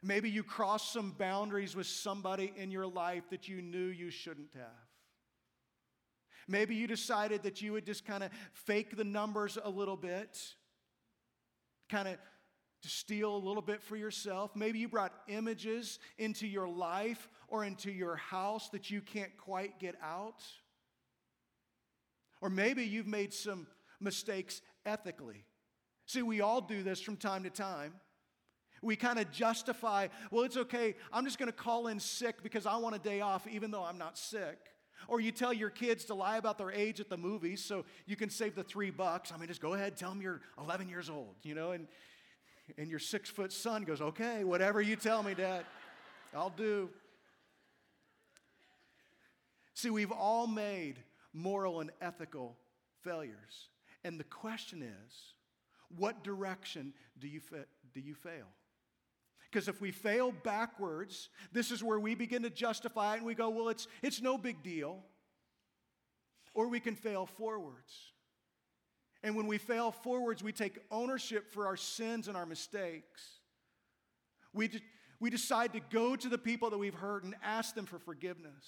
Maybe 0.01 0.29
you 0.29 0.43
crossed 0.43 0.91
some 0.91 1.11
boundaries 1.11 1.75
with 1.75 1.87
somebody 1.87 2.51
in 2.57 2.71
your 2.71 2.87
life 2.87 3.23
that 3.29 3.47
you 3.47 3.61
knew 3.61 3.85
you 3.85 4.09
shouldn't 4.09 4.49
have. 4.53 4.87
Maybe 6.47 6.75
you 6.75 6.87
decided 6.87 7.43
that 7.43 7.61
you 7.61 7.71
would 7.71 7.85
just 7.85 8.05
kind 8.05 8.23
of 8.23 8.31
fake 8.51 8.97
the 8.97 9.05
numbers 9.05 9.57
a 9.63 9.69
little 9.69 9.95
bit, 9.95 10.37
kind 11.89 12.07
of 12.07 12.17
to 12.81 12.89
steal 12.89 13.33
a 13.33 13.37
little 13.37 13.61
bit 13.61 13.81
for 13.81 13.95
yourself. 13.95 14.51
Maybe 14.55 14.79
you 14.79 14.89
brought 14.89 15.13
images 15.29 15.99
into 16.17 16.47
your 16.47 16.67
life 16.67 17.29
or 17.47 17.63
into 17.63 17.91
your 17.91 18.17
house 18.17 18.69
that 18.69 18.91
you 18.91 18.99
can't 18.99 19.35
quite 19.37 19.79
get 19.79 19.95
out. 20.03 20.43
Or 22.43 22.49
maybe 22.49 22.83
you've 22.83 23.07
made 23.07 23.33
some 23.33 23.67
mistakes 24.01 24.61
ethically. 24.85 25.45
See, 26.05 26.21
we 26.21 26.41
all 26.41 26.59
do 26.59 26.83
this 26.83 26.99
from 26.99 27.15
time 27.15 27.43
to 27.43 27.49
time. 27.49 27.93
We 28.81 28.97
kind 28.97 29.17
of 29.17 29.31
justify, 29.31 30.09
well, 30.29 30.43
it's 30.43 30.57
okay, 30.57 30.95
I'm 31.13 31.23
just 31.23 31.39
going 31.39 31.49
to 31.49 31.57
call 31.57 31.87
in 31.87 32.01
sick 32.01 32.43
because 32.43 32.65
I 32.65 32.75
want 32.75 32.97
a 32.97 32.99
day 32.99 33.21
off 33.21 33.47
even 33.47 33.71
though 33.71 33.85
I'm 33.85 33.97
not 33.97 34.17
sick. 34.17 34.57
Or 35.07 35.21
you 35.21 35.31
tell 35.31 35.53
your 35.53 35.69
kids 35.69 36.03
to 36.05 36.15
lie 36.15 36.35
about 36.35 36.57
their 36.57 36.69
age 36.69 36.99
at 36.99 37.09
the 37.09 37.15
movies 37.15 37.63
so 37.63 37.85
you 38.05 38.17
can 38.17 38.29
save 38.29 38.55
the 38.55 38.63
three 38.63 38.91
bucks. 38.91 39.31
I 39.31 39.37
mean, 39.37 39.47
just 39.47 39.61
go 39.61 39.73
ahead, 39.73 39.95
tell 39.95 40.09
them 40.09 40.21
you're 40.21 40.41
11 40.59 40.89
years 40.89 41.09
old, 41.09 41.35
you 41.43 41.55
know, 41.55 41.71
and, 41.71 41.87
and 42.77 42.89
your 42.89 42.99
six 42.99 43.29
foot 43.29 43.53
son 43.53 43.83
goes, 43.83 44.01
okay, 44.01 44.43
whatever 44.43 44.81
you 44.81 44.97
tell 44.97 45.23
me, 45.23 45.33
Dad, 45.33 45.63
I'll 46.35 46.49
do. 46.49 46.89
See, 49.75 49.89
we've 49.89 50.11
all 50.11 50.45
made 50.45 50.97
moral 51.33 51.81
and 51.81 51.91
ethical 52.01 52.57
failures. 53.03 53.69
And 54.03 54.19
the 54.19 54.25
question 54.25 54.81
is, 54.81 55.13
what 55.97 56.23
direction 56.23 56.93
do 57.19 57.27
you, 57.27 57.39
fa- 57.39 57.65
do 57.93 57.99
you 57.99 58.15
fail? 58.15 58.47
Because 59.51 59.67
if 59.67 59.79
we 59.81 59.91
fail 59.91 60.31
backwards, 60.31 61.29
this 61.51 61.69
is 61.69 61.83
where 61.83 61.99
we 61.99 62.15
begin 62.15 62.43
to 62.43 62.49
justify 62.49 63.13
it 63.13 63.17
and 63.17 63.25
we 63.25 63.35
go, 63.35 63.49
well, 63.49 63.69
it's, 63.69 63.87
it's 64.01 64.21
no 64.21 64.37
big 64.37 64.63
deal. 64.63 65.03
Or 66.55 66.67
we 66.67 66.79
can 66.79 66.95
fail 66.95 67.25
forwards. 67.25 67.93
And 69.23 69.35
when 69.35 69.47
we 69.47 69.57
fail 69.57 69.91
forwards, 69.91 70.43
we 70.43 70.51
take 70.51 70.79
ownership 70.91 71.51
for 71.51 71.67
our 71.67 71.77
sins 71.77 72.27
and 72.27 72.35
our 72.35 72.45
mistakes. 72.45 73.39
We, 74.53 74.67
de- 74.67 74.81
we 75.19 75.29
decide 75.29 75.73
to 75.73 75.79
go 75.79 76.15
to 76.15 76.29
the 76.29 76.37
people 76.37 76.71
that 76.71 76.77
we've 76.77 76.93
hurt 76.93 77.23
and 77.23 77.35
ask 77.43 77.73
them 77.75 77.85
for 77.85 77.99
forgiveness. 77.99 78.65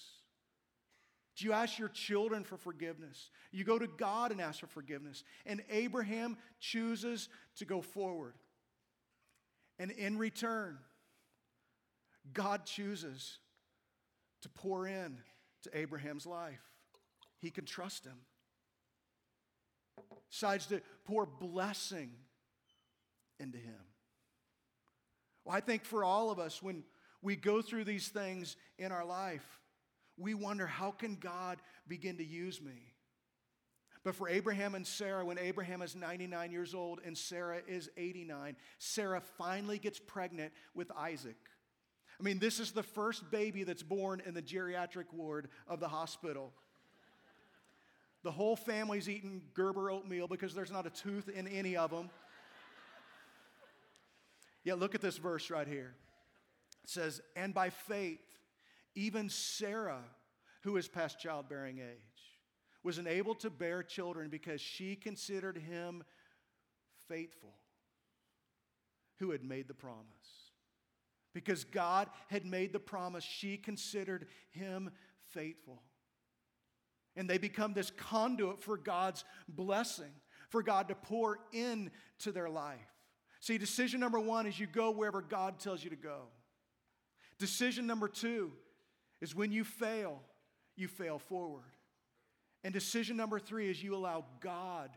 Do 1.35 1.45
you 1.45 1.53
ask 1.53 1.77
your 1.77 1.89
children 1.89 2.43
for 2.43 2.57
forgiveness? 2.57 3.29
You 3.51 3.65
go 3.65 3.77
to 3.77 3.87
God 3.87 4.31
and 4.31 4.39
ask 4.39 4.61
for 4.61 4.67
forgiveness. 4.67 5.23
And 5.45 5.63
Abraham 5.69 6.37
chooses 6.59 7.27
to 7.57 7.65
go 7.65 7.81
forward. 7.81 8.35
And 9.77 9.91
in 9.91 10.17
return, 10.17 10.77
God 12.33 12.65
chooses 12.65 13.39
to 14.41 14.49
pour 14.49 14.87
in 14.87 15.17
to 15.63 15.77
Abraham's 15.77 16.25
life. 16.25 16.61
He 17.39 17.51
can 17.51 17.65
trust 17.65 18.05
him. 18.05 18.17
Decides 20.31 20.67
to 20.67 20.81
pour 21.03 21.25
blessing 21.25 22.11
into 23.39 23.57
him. 23.57 23.73
Well, 25.43 25.55
I 25.55 25.59
think 25.59 25.83
for 25.83 26.03
all 26.03 26.31
of 26.31 26.39
us, 26.39 26.63
when 26.63 26.83
we 27.21 27.35
go 27.35 27.61
through 27.61 27.83
these 27.83 28.07
things 28.07 28.55
in 28.77 28.91
our 28.91 29.05
life, 29.05 29.59
we 30.17 30.33
wonder 30.33 30.65
how 30.65 30.91
can 30.91 31.15
God 31.15 31.59
begin 31.87 32.17
to 32.17 32.25
use 32.25 32.61
me? 32.61 32.93
But 34.03 34.13
for 34.13 34.29
Abraham 34.29 34.75
and 34.75 34.85
Sarah, 34.85 35.25
when 35.25 35.39
Abraham 35.39 35.81
is 35.81 35.95
99 35.95 36.51
years 36.51 36.75
old 36.75 36.99
and 37.03 37.17
Sarah 37.17 37.61
is 37.67 37.89
89, 37.97 38.55
Sarah 38.77 39.21
finally 39.37 39.79
gets 39.79 39.99
pregnant 39.99 40.53
with 40.75 40.91
Isaac. 40.95 41.35
I 42.19 42.23
mean, 42.23 42.37
this 42.37 42.59
is 42.59 42.71
the 42.71 42.83
first 42.83 43.29
baby 43.31 43.63
that's 43.63 43.83
born 43.83 44.21
in 44.25 44.35
the 44.35 44.43
geriatric 44.43 45.11
ward 45.11 45.49
of 45.67 45.79
the 45.79 45.87
hospital. 45.87 46.53
The 48.23 48.31
whole 48.31 48.55
family's 48.55 49.09
eating 49.09 49.41
Gerber 49.53 49.89
oatmeal 49.91 50.27
because 50.27 50.53
there's 50.53 50.71
not 50.71 50.85
a 50.85 50.89
tooth 50.89 51.27
in 51.27 51.47
any 51.47 51.75
of 51.75 51.91
them. 51.91 52.09
Yeah, 54.63 54.75
look 54.75 54.95
at 54.95 55.01
this 55.01 55.17
verse 55.17 55.49
right 55.49 55.67
here. 55.67 55.93
It 56.83 56.89
says, 56.89 57.21
And 57.35 57.53
by 57.53 57.69
faith, 57.69 58.19
even 58.95 59.29
Sarah, 59.29 60.03
who 60.63 60.77
is 60.77 60.87
past 60.87 61.19
childbearing 61.19 61.79
age, 61.79 62.39
was 62.83 62.97
unable 62.97 63.35
to 63.35 63.49
bear 63.49 63.83
children 63.83 64.29
because 64.29 64.61
she 64.61 64.95
considered 64.95 65.57
him 65.57 66.03
faithful 67.07 67.53
who 69.19 69.31
had 69.31 69.43
made 69.43 69.67
the 69.67 69.73
promise. 69.73 70.05
Because 71.33 71.63
God 71.63 72.09
had 72.27 72.45
made 72.45 72.71
the 72.71 72.79
promise, 72.79 73.23
she 73.23 73.57
considered 73.57 74.27
him 74.51 74.91
faithful. 75.33 75.81
And 77.15 77.29
they 77.29 77.37
become 77.37 77.73
this 77.73 77.91
conduit 77.91 78.61
for 78.61 78.77
God's 78.77 79.25
blessing, 79.47 80.11
for 80.49 80.63
God 80.63 80.87
to 80.89 80.95
pour 80.95 81.39
into 81.51 82.31
their 82.31 82.49
life. 82.49 82.79
See, 83.39 83.57
decision 83.57 83.99
number 83.99 84.19
one 84.19 84.47
is 84.47 84.59
you 84.59 84.67
go 84.67 84.91
wherever 84.91 85.21
God 85.21 85.59
tells 85.59 85.83
you 85.83 85.89
to 85.89 85.95
go. 85.95 86.27
Decision 87.37 87.85
number 87.85 88.07
two 88.07 88.51
is 89.25 89.35
when 89.35 89.51
you 89.51 89.63
fail, 89.63 90.21
you 90.75 90.87
fail 90.87 91.17
forward. 91.17 91.73
And 92.63 92.71
decision 92.71 93.17
number 93.17 93.39
three 93.39 93.71
is 93.71 93.81
you 93.81 93.95
allow 93.95 94.23
God 94.39 94.91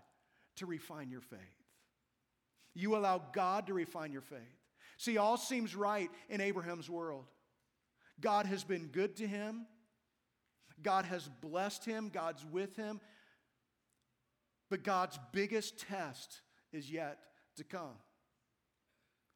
to 0.56 0.66
refine 0.66 1.10
your 1.10 1.22
faith. 1.22 1.38
You 2.74 2.94
allow 2.94 3.22
God 3.32 3.68
to 3.68 3.74
refine 3.74 4.12
your 4.12 4.20
faith. 4.20 4.38
See, 4.98 5.16
all 5.16 5.38
seems 5.38 5.74
right 5.74 6.10
in 6.28 6.42
Abraham's 6.42 6.90
world. 6.90 7.24
God 8.20 8.44
has 8.44 8.64
been 8.64 8.88
good 8.88 9.16
to 9.16 9.26
him, 9.26 9.66
God 10.82 11.06
has 11.06 11.26
blessed 11.40 11.86
him, 11.86 12.10
God's 12.12 12.44
with 12.44 12.76
him. 12.76 13.00
But 14.70 14.84
God's 14.84 15.18
biggest 15.32 15.78
test 15.88 16.42
is 16.74 16.90
yet 16.90 17.18
to 17.56 17.64
come. 17.64 17.96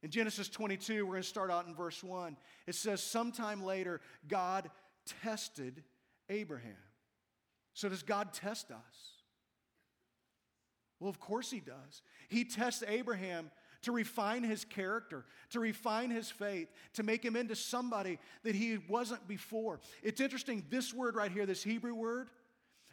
In 0.03 0.11
Genesis 0.11 0.49
22, 0.49 1.07
we're 1.07 1.13
going 1.13 1.23
to 1.23 1.29
start 1.29 1.51
out 1.51 1.67
in 1.67 1.75
verse 1.75 2.03
1. 2.03 2.37
It 2.67 2.75
says, 2.75 3.03
Sometime 3.03 3.63
later, 3.63 4.01
God 4.27 4.69
tested 5.23 5.83
Abraham. 6.29 6.77
So, 7.75 7.89
does 7.89 8.03
God 8.03 8.33
test 8.33 8.71
us? 8.71 9.13
Well, 11.01 11.11
of 11.11 11.19
course 11.19 11.51
He 11.51 11.61
does. 11.61 12.03
He 12.29 12.45
tests 12.45 12.83
Abraham 12.87 13.51
to 13.83 13.93
refine 13.93 14.43
his 14.43 14.65
character, 14.65 15.25
to 15.51 15.61
refine 15.61 16.11
his 16.11 16.31
faith, 16.31 16.69
to 16.95 17.03
make 17.03 17.25
him 17.25 17.37
into 17.37 17.55
somebody 17.55 18.19
that 18.45 18.55
he 18.55 18.79
wasn't 18.89 19.27
before. 19.29 19.81
It's 20.03 20.21
interesting, 20.21 20.65
this 20.71 20.95
word 20.95 21.17
right 21.17 21.31
here, 21.31 21.47
this 21.47 21.63
Hebrew 21.63 21.95
word, 21.95 22.31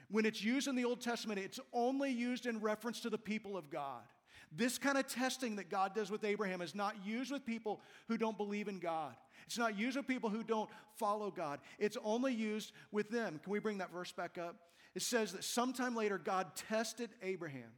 when 0.09 0.25
it's 0.25 0.43
used 0.43 0.67
in 0.67 0.75
the 0.75 0.85
Old 0.85 1.01
Testament, 1.01 1.39
it's 1.39 1.59
only 1.71 2.11
used 2.11 2.47
in 2.47 2.59
reference 2.59 2.99
to 3.01 3.09
the 3.09 3.17
people 3.17 3.55
of 3.55 3.69
God. 3.69 4.01
This 4.51 4.77
kind 4.77 4.97
of 4.97 5.07
testing 5.07 5.57
that 5.57 5.69
God 5.69 5.93
does 5.93 6.09
with 6.09 6.23
Abraham 6.23 6.61
is 6.61 6.73
not 6.73 6.95
used 7.05 7.31
with 7.31 7.45
people 7.45 7.81
who 8.07 8.17
don't 8.17 8.37
believe 8.37 8.67
in 8.67 8.79
God. 8.79 9.13
It's 9.45 9.57
not 9.57 9.77
used 9.77 9.97
with 9.97 10.07
people 10.07 10.29
who 10.29 10.43
don't 10.43 10.69
follow 10.95 11.31
God. 11.31 11.59
It's 11.77 11.97
only 12.03 12.33
used 12.33 12.71
with 12.91 13.09
them. 13.09 13.39
Can 13.43 13.51
we 13.51 13.59
bring 13.59 13.77
that 13.79 13.91
verse 13.91 14.11
back 14.11 14.37
up? 14.37 14.55
It 14.95 15.01
says 15.03 15.33
that 15.33 15.43
sometime 15.43 15.95
later, 15.95 16.17
God 16.17 16.55
tested 16.55 17.09
Abraham. 17.21 17.71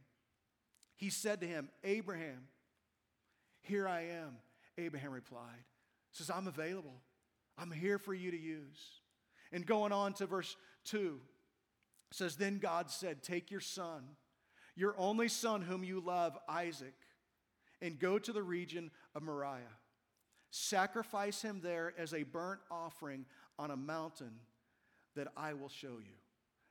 He 0.96 1.10
said 1.10 1.40
to 1.40 1.46
him, 1.46 1.68
Abraham. 1.84 2.48
Here 3.62 3.86
I 3.86 4.02
am, 4.02 4.38
Abraham 4.76 5.12
replied. 5.12 5.64
Says, 6.10 6.30
I'm 6.30 6.48
available. 6.48 7.00
I'm 7.56 7.70
here 7.70 7.98
for 7.98 8.12
you 8.12 8.30
to 8.30 8.38
use. 8.38 9.00
And 9.52 9.64
going 9.66 9.92
on 9.92 10.14
to 10.14 10.26
verse 10.26 10.56
2 10.86 11.20
says, 12.10 12.36
Then 12.36 12.58
God 12.58 12.90
said, 12.90 13.22
Take 13.22 13.50
your 13.50 13.60
son, 13.60 14.02
your 14.74 14.94
only 14.98 15.28
son 15.28 15.62
whom 15.62 15.84
you 15.84 16.00
love, 16.00 16.36
Isaac, 16.48 16.94
and 17.80 17.98
go 17.98 18.18
to 18.18 18.32
the 18.32 18.42
region 18.42 18.90
of 19.14 19.22
Moriah. 19.22 19.78
Sacrifice 20.50 21.42
him 21.42 21.60
there 21.62 21.92
as 21.98 22.14
a 22.14 22.22
burnt 22.22 22.60
offering 22.70 23.26
on 23.58 23.70
a 23.70 23.76
mountain 23.76 24.32
that 25.16 25.28
I 25.36 25.54
will 25.54 25.68
show 25.68 25.98
you. 25.98 26.16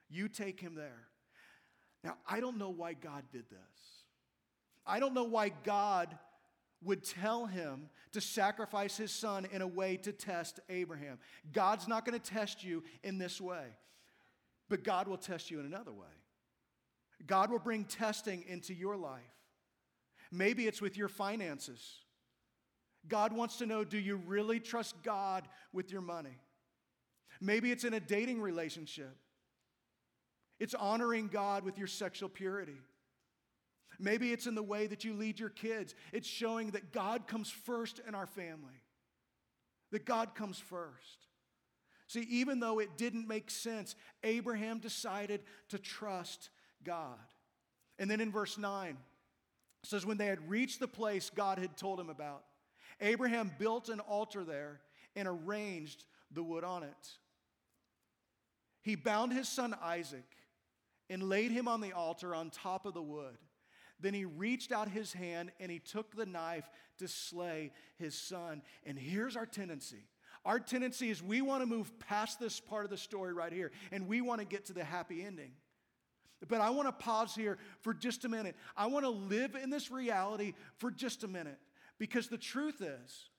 You 0.09 0.27
take 0.27 0.59
him 0.59 0.75
there. 0.75 1.07
Now, 2.03 2.17
I 2.27 2.39
don't 2.39 2.57
know 2.57 2.69
why 2.69 2.93
God 2.93 3.23
did 3.31 3.49
this. 3.49 3.59
I 4.85 4.99
don't 4.99 5.13
know 5.13 5.23
why 5.23 5.49
God 5.63 6.17
would 6.83 7.03
tell 7.03 7.45
him 7.45 7.89
to 8.11 8.21
sacrifice 8.21 8.97
his 8.97 9.11
son 9.11 9.47
in 9.51 9.61
a 9.61 9.67
way 9.67 9.97
to 9.97 10.11
test 10.11 10.59
Abraham. 10.69 11.19
God's 11.53 11.87
not 11.87 12.05
going 12.05 12.19
to 12.19 12.31
test 12.31 12.63
you 12.63 12.83
in 13.03 13.19
this 13.19 13.39
way, 13.39 13.65
but 14.67 14.83
God 14.83 15.07
will 15.07 15.17
test 15.17 15.51
you 15.51 15.59
in 15.59 15.65
another 15.65 15.91
way. 15.91 16.07
God 17.27 17.51
will 17.51 17.60
bring 17.60 17.86
testing 17.86 18.43
into 18.47 18.73
your 18.73 18.95
life. 18.97 19.21
Maybe 20.31 20.67
it's 20.67 20.81
with 20.81 20.97
your 20.97 21.10
finances. 21.10 21.99
God 23.07 23.34
wants 23.34 23.57
to 23.57 23.65
know 23.65 23.84
do 23.84 23.97
you 23.97 24.17
really 24.27 24.60
trust 24.60 24.95
God 25.03 25.47
with 25.73 25.91
your 25.91 26.01
money? 26.01 26.38
Maybe 27.39 27.71
it's 27.71 27.84
in 27.84 27.93
a 27.93 27.99
dating 27.99 28.41
relationship. 28.41 29.17
It's 30.60 30.75
honoring 30.75 31.27
God 31.27 31.63
with 31.63 31.77
your 31.77 31.88
sexual 31.88 32.29
purity. 32.29 32.77
Maybe 33.99 34.31
it's 34.31 34.47
in 34.47 34.55
the 34.55 34.63
way 34.63 34.88
that 34.88 35.03
you 35.03 35.13
lead 35.13 35.39
your 35.39 35.49
kids. 35.49 35.95
It's 36.13 36.27
showing 36.27 36.71
that 36.71 36.91
God 36.91 37.27
comes 37.27 37.49
first 37.49 37.99
in 38.07 38.15
our 38.15 38.27
family, 38.27 38.81
that 39.91 40.05
God 40.05 40.36
comes 40.36 40.60
first. 40.60 41.27
See, 42.07 42.27
even 42.29 42.60
though 42.60 42.79
it 42.79 42.97
didn't 42.97 43.27
make 43.27 43.49
sense, 43.49 43.95
Abraham 44.23 44.79
decided 44.79 45.41
to 45.69 45.79
trust 45.79 46.49
God. 46.83 47.17
And 47.99 48.09
then 48.09 48.21
in 48.21 48.31
verse 48.31 48.57
9, 48.57 48.89
it 49.83 49.89
says, 49.89 50.05
When 50.05 50.17
they 50.17 50.27
had 50.27 50.49
reached 50.49 50.79
the 50.79 50.87
place 50.87 51.29
God 51.29 51.59
had 51.59 51.77
told 51.77 51.99
him 51.99 52.09
about, 52.09 52.43
Abraham 52.99 53.51
built 53.57 53.89
an 53.89 53.99
altar 53.99 54.43
there 54.43 54.81
and 55.15 55.27
arranged 55.27 56.05
the 56.31 56.43
wood 56.43 56.63
on 56.63 56.83
it. 56.83 57.09
He 58.81 58.95
bound 58.95 59.33
his 59.33 59.47
son 59.47 59.75
Isaac 59.81 60.25
and 61.09 61.23
laid 61.23 61.51
him 61.51 61.67
on 61.67 61.81
the 61.81 61.93
altar 61.93 62.33
on 62.33 62.49
top 62.49 62.85
of 62.85 62.93
the 62.93 63.01
wood. 63.01 63.37
Then 63.99 64.13
he 64.13 64.25
reached 64.25 64.71
out 64.71 64.89
his 64.89 65.13
hand 65.13 65.51
and 65.59 65.71
he 65.71 65.79
took 65.79 66.15
the 66.15 66.25
knife 66.25 66.67
to 66.97 67.07
slay 67.07 67.71
his 67.97 68.15
son. 68.15 68.63
And 68.85 68.97
here's 68.97 69.35
our 69.35 69.45
tendency. 69.45 70.07
Our 70.43 70.59
tendency 70.59 71.11
is 71.11 71.21
we 71.21 71.41
want 71.41 71.61
to 71.61 71.67
move 71.67 71.99
past 71.99 72.39
this 72.39 72.59
part 72.59 72.83
of 72.83 72.89
the 72.89 72.97
story 72.97 73.33
right 73.33 73.53
here 73.53 73.71
and 73.91 74.07
we 74.07 74.21
want 74.21 74.39
to 74.39 74.45
get 74.45 74.65
to 74.65 74.73
the 74.73 74.83
happy 74.83 75.23
ending. 75.23 75.51
But 76.47 76.62
I 76.62 76.69
want 76.71 76.88
to 76.88 76.91
pause 76.91 77.36
here 77.36 77.58
for 77.82 77.93
just 77.93 78.25
a 78.25 78.30
minute. 78.30 78.56
I 78.75 78.88
want 78.88 79.06
to 79.06 79.12
live 79.12 79.56
in 79.56 79.69
this 79.69 79.91
reality 79.91 80.54
for 80.77 80.89
just 80.89 81.23
a 81.23 81.27
minute 81.27 81.60
because 81.99 82.27
the 82.27 82.38
truth 82.38 82.82
is, 82.82 83.30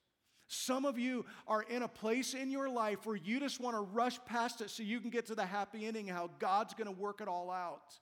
some 0.46 0.84
of 0.84 0.98
you 0.98 1.24
are 1.48 1.62
in 1.62 1.82
a 1.82 1.88
place 1.88 2.34
in 2.34 2.50
your 2.50 2.68
life 2.68 3.06
where 3.06 3.16
you 3.16 3.40
just 3.40 3.58
want 3.58 3.74
to 3.74 3.80
rush 3.80 4.22
past 4.26 4.60
it 4.60 4.70
so 4.70 4.82
you 4.82 5.00
can 5.00 5.10
get 5.10 5.26
to 5.26 5.34
the 5.34 5.46
happy 5.46 5.86
ending, 5.86 6.06
how 6.06 6.30
God's 6.38 6.74
going 6.74 6.86
to 6.86 7.00
work 7.00 7.20
it 7.20 7.28
all 7.28 7.50
out. 7.50 7.98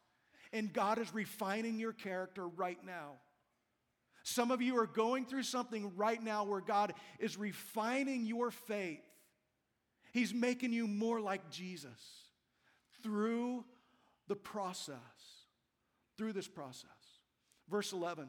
And 0.53 0.73
God 0.73 0.99
is 0.99 1.15
refining 1.15 1.79
your 1.79 1.93
character 1.93 2.47
right 2.49 2.79
now. 2.85 3.13
Some 4.23 4.51
of 4.51 4.61
you 4.61 4.77
are 4.79 4.87
going 4.87 5.27
through 5.27 5.45
something 5.45 5.93
right 5.97 6.23
now 6.23 6.45
where 6.45 6.61
God 6.61 6.93
is 7.19 7.39
refining 7.39 8.27
your 8.27 8.51
faith. 8.51 9.01
He's 10.13 10.35
making 10.35 10.73
you 10.73 10.87
more 10.87 11.21
like 11.21 11.51
Jesus 11.51 12.01
through 13.03 13.65
the 14.31 14.37
process. 14.37 14.97
Through 16.17 16.33
this 16.35 16.49
process. 16.49 16.89
Verse 17.69 17.93
11 17.93 18.29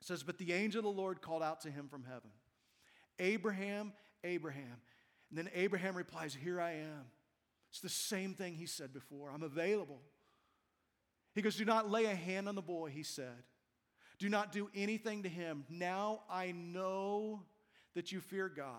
says, 0.00 0.22
But 0.22 0.38
the 0.38 0.52
angel 0.52 0.80
of 0.80 0.84
the 0.84 1.00
Lord 1.00 1.22
called 1.22 1.42
out 1.42 1.60
to 1.62 1.70
him 1.70 1.88
from 1.88 2.04
heaven, 2.04 2.30
Abraham, 3.18 3.92
Abraham. 4.24 4.76
And 5.30 5.38
then 5.38 5.48
Abraham 5.54 5.94
replies, 5.96 6.34
Here 6.34 6.60
I 6.60 6.72
am. 6.72 7.04
It's 7.70 7.80
the 7.80 7.88
same 7.88 8.34
thing 8.34 8.54
he 8.54 8.66
said 8.66 8.92
before 8.92 9.30
I'm 9.30 9.44
available. 9.44 10.00
He 11.34 11.42
goes, 11.42 11.56
Do 11.56 11.64
not 11.64 11.90
lay 11.90 12.06
a 12.06 12.14
hand 12.14 12.48
on 12.48 12.56
the 12.56 12.62
boy, 12.62 12.90
he 12.90 13.04
said. 13.04 13.44
Do 14.18 14.28
not 14.28 14.52
do 14.52 14.68
anything 14.74 15.22
to 15.22 15.28
him. 15.28 15.64
Now 15.70 16.22
I 16.28 16.52
know 16.52 17.42
that 17.94 18.10
you 18.12 18.20
fear 18.20 18.48
God 18.48 18.74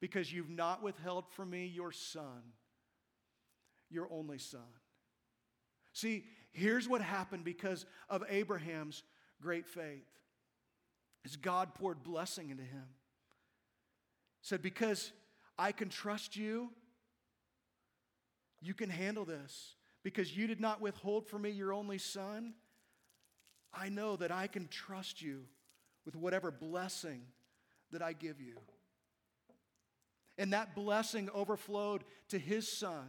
because 0.00 0.32
you've 0.32 0.50
not 0.50 0.82
withheld 0.82 1.24
from 1.30 1.50
me 1.50 1.66
your 1.66 1.90
son, 1.90 2.42
your 3.90 4.06
only 4.12 4.38
son. 4.38 4.60
See, 5.94 6.24
here's 6.52 6.88
what 6.88 7.00
happened 7.00 7.44
because 7.44 7.86
of 8.10 8.22
Abraham's 8.28 9.02
great 9.40 9.66
faith. 9.66 10.06
As 11.24 11.36
God 11.36 11.74
poured 11.74 12.02
blessing 12.02 12.50
into 12.50 12.64
him. 12.64 12.84
Said, 14.42 14.60
Because 14.60 15.10
I 15.58 15.72
can 15.72 15.88
trust 15.88 16.36
you, 16.36 16.70
you 18.60 18.74
can 18.74 18.90
handle 18.90 19.24
this 19.24 19.76
because 20.02 20.36
you 20.36 20.46
did 20.46 20.60
not 20.60 20.80
withhold 20.80 21.26
from 21.26 21.42
me 21.42 21.50
your 21.50 21.72
only 21.72 21.98
son, 21.98 22.54
I 23.72 23.88
know 23.88 24.16
that 24.16 24.30
I 24.30 24.46
can 24.46 24.68
trust 24.68 25.22
you 25.22 25.44
with 26.04 26.14
whatever 26.14 26.50
blessing 26.50 27.22
that 27.90 28.02
I 28.02 28.12
give 28.12 28.40
you. 28.40 28.56
And 30.36 30.52
that 30.52 30.74
blessing 30.74 31.30
overflowed 31.34 32.04
to 32.28 32.38
his 32.38 32.70
son 32.70 33.06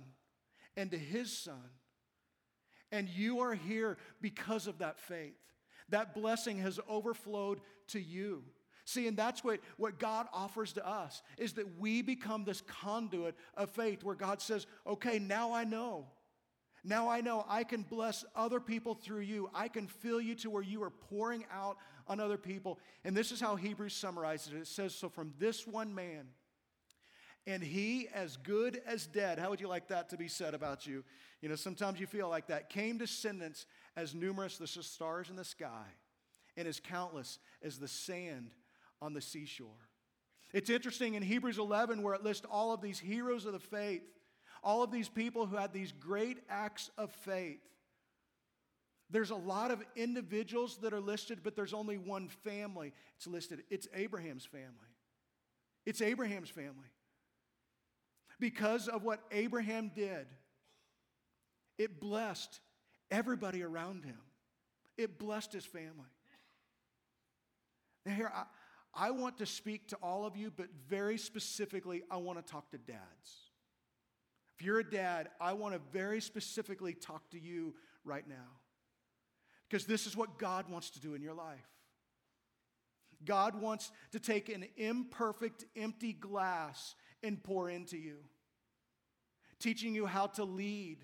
and 0.78 0.92
to 0.92 0.98
his 0.98 1.36
son. 1.36 1.70
And 2.92 3.10
you 3.10 3.40
are 3.40 3.54
here 3.54 3.98
because 4.22 4.68
of 4.68 4.80
that 4.80 5.00
faith. 5.00 5.36
That 5.90 6.14
blessing 6.14 6.60
has 6.60 6.80
overflowed 6.90 7.62
to 7.88 8.00
you. 8.00 8.44
See, 8.86 9.08
and 9.08 9.18
that's 9.18 9.44
what, 9.44 9.60
what 9.78 9.98
God 9.98 10.28
offers 10.32 10.74
to 10.74 10.88
us 10.88 11.24
is 11.38 11.54
that 11.54 11.80
we 11.80 12.04
become 12.04 12.44
this 12.44 12.62
conduit 12.62 13.36
of 13.56 13.72
faith 13.72 14.04
where 14.04 14.16
God 14.16 14.42
says, 14.42 14.68
okay, 14.86 15.18
now 15.18 15.54
I 15.54 15.64
know. 15.64 16.06
Now 16.84 17.10
I 17.10 17.22
know 17.22 17.44
I 17.50 17.64
can 17.64 17.82
bless 17.82 18.24
other 18.36 18.60
people 18.60 18.94
through 18.94 19.22
you. 19.22 19.50
I 19.56 19.70
can 19.70 19.88
fill 19.88 20.22
you 20.22 20.36
to 20.36 20.52
where 20.52 20.62
you 20.62 20.84
are 20.84 20.92
pouring 20.92 21.46
out 21.52 21.78
on 22.08 22.20
other 22.20 22.38
people. 22.38 22.80
And 23.04 23.18
this 23.18 23.32
is 23.32 23.42
how 23.42 23.56
Hebrews 23.56 23.96
summarizes 23.96 24.54
it. 24.54 24.58
It 24.58 24.68
says, 24.68 24.94
So 24.94 25.10
from 25.10 25.34
this 25.40 25.66
one 25.66 25.96
man, 25.96 26.28
and 27.48 27.64
he 27.64 28.08
as 28.14 28.38
good 28.38 28.82
as 28.86 29.06
dead, 29.06 29.40
how 29.40 29.50
would 29.50 29.62
you 29.62 29.68
like 29.68 29.90
that 29.90 30.10
to 30.10 30.18
be 30.18 30.28
said 30.28 30.54
about 30.54 30.88
you? 30.88 31.04
You 31.42 31.50
know, 31.50 31.56
sometimes 31.56 32.00
you 32.00 32.08
feel 32.08 32.30
like 32.30 32.48
that. 32.48 32.70
Came 32.70 32.98
descendants 32.98 33.66
as 33.96 34.16
numerous 34.16 34.60
as 34.60 34.74
the 34.74 34.84
stars 34.84 35.30
in 35.30 35.36
the 35.36 35.44
sky, 35.44 35.86
and 36.58 36.68
as 36.68 36.80
countless 36.80 37.40
as 37.64 37.78
the 37.78 37.88
sand 37.88 38.52
on 39.02 39.14
the 39.14 39.22
seashore. 39.22 39.90
It's 40.54 40.70
interesting 40.70 41.16
in 41.16 41.24
Hebrews 41.24 41.58
11 41.58 42.02
where 42.02 42.14
it 42.14 42.24
lists 42.24 42.46
all 42.50 42.74
of 42.74 42.82
these 42.82 43.00
heroes 43.00 43.46
of 43.46 43.54
the 43.54 43.60
faith 43.60 44.04
all 44.66 44.82
of 44.82 44.92
these 44.92 45.08
people 45.08 45.46
who 45.46 45.56
had 45.56 45.72
these 45.72 45.92
great 45.92 46.40
acts 46.50 46.90
of 46.98 47.12
faith. 47.12 47.62
There's 49.12 49.30
a 49.30 49.36
lot 49.36 49.70
of 49.70 49.84
individuals 49.96 50.78
that 50.78 50.92
are 50.92 51.00
listed, 51.00 51.42
but 51.44 51.56
there's 51.56 51.74
only 51.74 52.00
one 52.00 52.28
family 52.28 52.92
it's 53.16 53.28
listed. 53.28 53.64
It's 53.70 53.88
Abraham's 53.94 54.44
family. 54.44 54.66
It's 55.86 56.02
Abraham's 56.02 56.50
family. 56.50 56.90
Because 58.40 58.88
of 58.88 59.04
what 59.04 59.22
Abraham 59.32 59.92
did, 59.96 60.28
it 61.78 62.00
blessed 62.00 62.60
everybody 63.12 63.64
around 63.64 64.06
him, 64.06 64.20
it 64.98 65.18
blessed 65.20 65.54
his 65.54 65.66
family. 65.66 66.12
Now, 68.06 68.14
here, 68.14 68.32
I, 68.34 68.44
I 68.94 69.12
want 69.12 69.38
to 69.40 69.46
speak 69.46 69.88
to 69.90 69.98
all 70.02 70.26
of 70.26 70.38
you, 70.38 70.52
but 70.56 70.68
very 70.88 71.18
specifically, 71.18 72.04
I 72.10 72.18
want 72.18 72.44
to 72.44 72.52
talk 72.52 72.70
to 72.72 72.78
dads. 72.78 73.00
If 74.58 74.66
you're 74.66 74.80
a 74.80 74.90
dad, 74.90 75.30
I 75.42 75.54
want 75.54 75.74
to 75.74 75.82
very 75.92 76.22
specifically 76.22 76.94
talk 76.94 77.30
to 77.32 77.40
you 77.40 77.74
right 78.06 78.28
now. 78.28 78.60
Because 79.68 79.86
this 79.86 80.08
is 80.08 80.16
what 80.16 80.38
God 80.38 80.70
wants 80.70 80.92
to 80.92 81.02
do 81.02 81.14
in 81.14 81.22
your 81.22 81.34
life. 81.34 81.68
God 83.26 83.60
wants 83.60 83.92
to 84.12 84.20
take 84.20 84.50
an 84.50 84.66
imperfect, 84.78 85.66
empty 85.76 86.14
glass 86.14 86.96
and 87.26 87.42
pour 87.42 87.70
into 87.70 87.98
you, 87.98 88.18
teaching 89.60 89.96
you 89.96 90.06
how 90.06 90.28
to 90.28 90.44
lead 90.44 91.00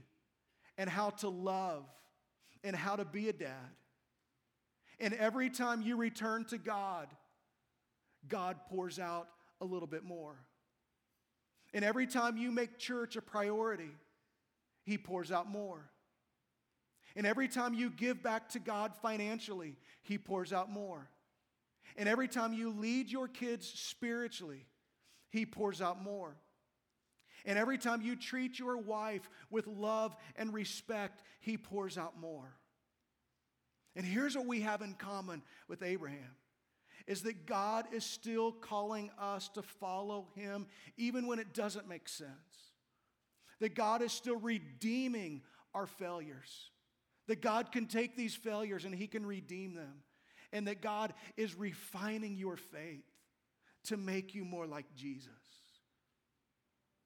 and 0.78 0.90
how 0.90 1.10
to 1.10 1.30
love 1.30 1.86
and 2.64 2.76
how 2.76 2.96
to 2.96 3.04
be 3.04 3.28
a 3.28 3.34
dad. 3.34 3.76
And 5.00 5.14
every 5.16 5.50
time 5.50 5.82
you 5.82 5.98
return 5.98 6.46
to 6.46 6.58
God, 6.58 7.08
God 8.28 8.58
pours 8.70 9.00
out 9.00 9.28
a 9.60 9.66
little 9.66 9.88
bit 9.88 10.04
more. 10.04 10.36
And 11.74 11.84
every 11.84 12.06
time 12.06 12.38
you 12.38 12.52
make 12.52 12.78
church 12.78 13.16
a 13.16 13.22
priority, 13.22 13.92
He 14.84 14.98
pours 14.98 15.32
out 15.32 15.50
more. 15.50 15.90
And 17.16 17.26
every 17.26 17.48
time 17.48 17.74
you 17.74 17.90
give 17.90 18.22
back 18.22 18.50
to 18.50 18.60
God 18.60 18.94
financially, 19.02 19.76
He 20.04 20.18
pours 20.18 20.54
out 20.54 20.70
more. 20.70 21.10
And 21.98 22.08
every 22.08 22.28
time 22.28 22.54
you 22.54 22.70
lead 22.70 23.10
your 23.10 23.28
kids 23.28 23.68
spiritually, 23.68 24.66
He 25.32 25.46
pours 25.46 25.82
out 25.82 26.02
more. 26.02 26.36
And 27.46 27.58
every 27.58 27.78
time 27.78 28.02
you 28.02 28.16
treat 28.16 28.60
your 28.60 28.78
wife 28.78 29.28
with 29.50 29.66
love 29.66 30.16
and 30.36 30.54
respect, 30.54 31.24
He 31.40 31.58
pours 31.58 31.98
out 31.98 32.20
more. 32.20 32.56
And 33.96 34.06
here's 34.06 34.38
what 34.38 34.46
we 34.46 34.62
have 34.62 34.82
in 34.82 34.94
common 34.94 35.42
with 35.68 35.82
Abraham 35.82 36.36
is 37.08 37.24
that 37.24 37.46
God 37.46 37.88
is 37.92 38.06
still 38.06 38.52
calling 38.52 39.10
us 39.20 39.50
to 39.50 39.62
follow 39.62 40.28
him 40.36 40.68
even 40.98 41.26
when 41.28 41.40
it 41.40 41.54
doesn't 41.54 41.88
make 41.88 42.08
sense. 42.08 42.30
That 43.60 43.76
God 43.76 44.02
is 44.02 44.12
still 44.12 44.38
redeeming 44.38 45.42
our 45.74 45.88
failures. 45.88 46.70
That 47.28 47.42
God 47.42 47.72
can 47.72 47.88
take 47.88 48.16
these 48.16 48.36
failures 48.36 48.86
and 48.86 48.94
he 48.94 49.08
can 49.08 49.26
redeem 49.26 49.74
them. 49.74 50.04
And 50.54 50.68
that 50.68 50.82
God 50.82 51.14
is 51.38 51.56
refining 51.56 52.38
your 52.38 52.56
faith 52.56 53.11
to 53.86 53.98
make 53.98 54.36
you 54.36 54.46
more 54.46 54.66
like 54.66 54.86
Jesus. 54.96 55.30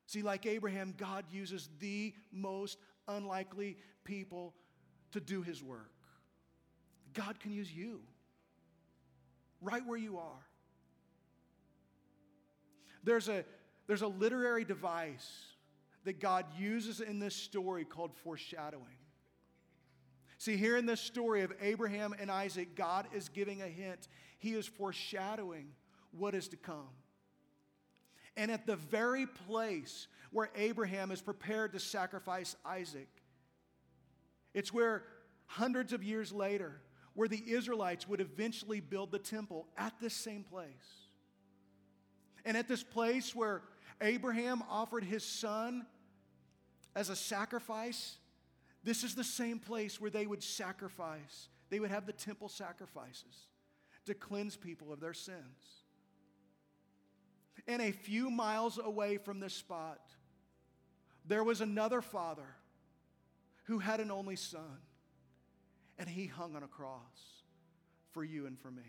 See, 0.07 0.21
like 0.21 0.45
Abraham, 0.45 0.93
God 0.97 1.25
uses 1.31 1.69
the 1.79 2.13
most 2.31 2.77
unlikely 3.07 3.77
people 4.03 4.53
to 5.11 5.19
do 5.19 5.41
his 5.41 5.63
work. 5.63 5.91
God 7.13 7.39
can 7.39 7.51
use 7.51 7.71
you 7.71 8.01
right 9.61 9.85
where 9.85 9.97
you 9.97 10.17
are. 10.17 10.45
There's 13.03 13.29
a, 13.29 13.45
there's 13.87 14.01
a 14.01 14.07
literary 14.07 14.65
device 14.65 15.29
that 16.03 16.19
God 16.19 16.45
uses 16.57 17.01
in 17.01 17.19
this 17.19 17.35
story 17.35 17.85
called 17.85 18.13
foreshadowing. 18.23 18.83
See, 20.37 20.57
here 20.57 20.77
in 20.77 20.85
this 20.85 21.01
story 21.01 21.41
of 21.41 21.53
Abraham 21.61 22.13
and 22.19 22.29
Isaac, 22.29 22.75
God 22.75 23.07
is 23.13 23.29
giving 23.29 23.61
a 23.61 23.67
hint. 23.67 24.07
He 24.37 24.53
is 24.53 24.67
foreshadowing 24.67 25.69
what 26.15 26.35
is 26.35 26.47
to 26.49 26.57
come. 26.57 26.89
And 28.37 28.51
at 28.51 28.65
the 28.65 28.75
very 28.75 29.25
place 29.25 30.07
where 30.31 30.49
Abraham 30.55 31.11
is 31.11 31.21
prepared 31.21 31.73
to 31.73 31.79
sacrifice 31.79 32.55
Isaac, 32.65 33.07
it's 34.53 34.73
where 34.73 35.03
hundreds 35.45 35.93
of 35.93 36.03
years 36.03 36.31
later, 36.31 36.81
where 37.13 37.27
the 37.27 37.43
Israelites 37.47 38.07
would 38.07 38.19
eventually 38.19 38.81
build 38.81 39.11
the 39.11 39.19
temple 39.19 39.67
at 39.77 39.93
this 40.01 40.13
same 40.13 40.43
place. 40.43 40.67
And 42.43 42.57
at 42.57 42.67
this 42.67 42.83
place 42.83 43.33
where 43.33 43.61
Abraham 44.01 44.63
offered 44.69 45.03
his 45.03 45.23
son 45.23 45.85
as 46.95 47.09
a 47.09 47.15
sacrifice, 47.15 48.17
this 48.83 49.03
is 49.03 49.15
the 49.15 49.23
same 49.23 49.59
place 49.59 49.99
where 49.99 50.11
they 50.11 50.27
would 50.27 50.43
sacrifice. 50.43 51.49
They 51.69 51.79
would 51.79 51.89
have 51.89 52.05
the 52.05 52.13
temple 52.13 52.49
sacrifices 52.49 53.47
to 54.05 54.13
cleanse 54.13 54.55
people 54.55 54.93
of 54.93 54.99
their 54.99 55.13
sins. 55.13 55.84
And 57.67 57.81
a 57.81 57.91
few 57.91 58.29
miles 58.29 58.77
away 58.77 59.17
from 59.17 59.39
this 59.39 59.53
spot, 59.53 59.99
there 61.25 61.43
was 61.43 61.61
another 61.61 62.01
father 62.01 62.55
who 63.65 63.79
had 63.79 63.99
an 63.99 64.11
only 64.11 64.35
son 64.35 64.79
and 65.97 66.07
he 66.07 66.27
hung 66.27 66.55
on 66.55 66.63
a 66.63 66.67
cross 66.67 67.43
for 68.11 68.23
you 68.23 68.45
and 68.45 68.59
for 68.59 68.69
me. 68.69 68.83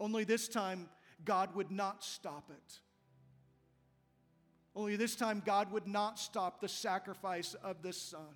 Only 0.00 0.24
this 0.24 0.48
time, 0.48 0.88
God 1.24 1.54
would 1.54 1.70
not 1.70 2.04
stop 2.04 2.50
it. 2.50 2.78
Only 4.74 4.96
this 4.96 5.16
time, 5.16 5.42
God 5.44 5.72
would 5.72 5.86
not 5.86 6.18
stop 6.18 6.60
the 6.60 6.68
sacrifice 6.68 7.54
of 7.64 7.82
this 7.82 8.00
son. 8.00 8.34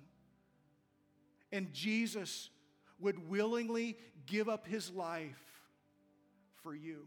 And 1.51 1.71
Jesus 1.73 2.49
would 2.99 3.29
willingly 3.29 3.97
give 4.25 4.49
up 4.49 4.67
his 4.67 4.91
life 4.91 5.39
for 6.61 6.75
you. 6.75 7.05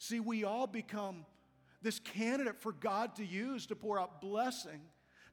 See, 0.00 0.18
we 0.18 0.44
all 0.44 0.66
become 0.66 1.26
this 1.82 1.98
candidate 1.98 2.56
for 2.62 2.72
God 2.72 3.16
to 3.16 3.24
use 3.24 3.66
to 3.66 3.76
pour 3.76 4.00
out 4.00 4.22
blessing, 4.22 4.80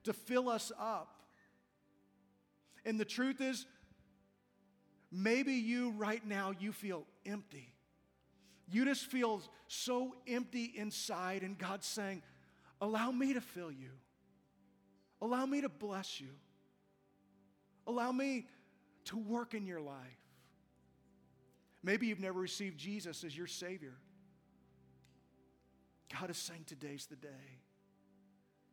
to 0.04 0.12
fill 0.12 0.50
us 0.50 0.74
up. 0.78 1.22
And 2.86 3.00
the 3.00 3.06
truth 3.06 3.40
is, 3.40 3.66
maybe 5.10 5.54
you 5.54 5.92
right 5.92 6.24
now, 6.28 6.52
you 6.60 6.74
feel 6.74 7.06
empty. 7.26 7.74
You 8.70 8.84
just 8.84 9.06
feel 9.06 9.42
so 9.68 10.14
empty 10.28 10.74
inside, 10.76 11.44
and 11.44 11.58
God's 11.58 11.88
saying, 11.88 12.22
Allow 12.82 13.12
me 13.12 13.34
to 13.34 13.42
fill 13.42 13.72
you. 13.72 13.92
Allow 15.22 15.46
me 15.46 15.62
to 15.62 15.70
bless 15.70 16.20
you. 16.20 16.32
Allow 17.88 18.12
me 18.12 18.48
to 19.06 19.18
work 19.18 19.54
in 19.54 19.66
your 19.66 19.80
life. 19.80 20.20
Maybe 21.82 22.08
you've 22.08 22.20
never 22.20 22.40
received 22.40 22.78
Jesus 22.78 23.24
as 23.24 23.36
your 23.36 23.48
Savior. 23.48 23.96
God 26.20 26.30
is 26.30 26.38
saying, 26.38 26.64
Today's 26.66 27.06
the 27.08 27.16
day. 27.16 27.60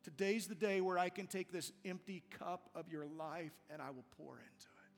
Today's 0.05 0.45
the 0.45 0.55
day 0.55 0.81
where 0.81 0.99
I 0.99 1.09
can 1.09 1.25
take 1.25 1.51
this 1.51 1.71
empty 1.83 2.21
cup 2.37 2.69
of 2.75 2.89
your 2.89 3.07
life 3.17 3.53
and 3.71 3.81
I 3.81 3.89
will 3.89 4.05
pour 4.17 4.33
into 4.33 4.45
it. 4.45 4.91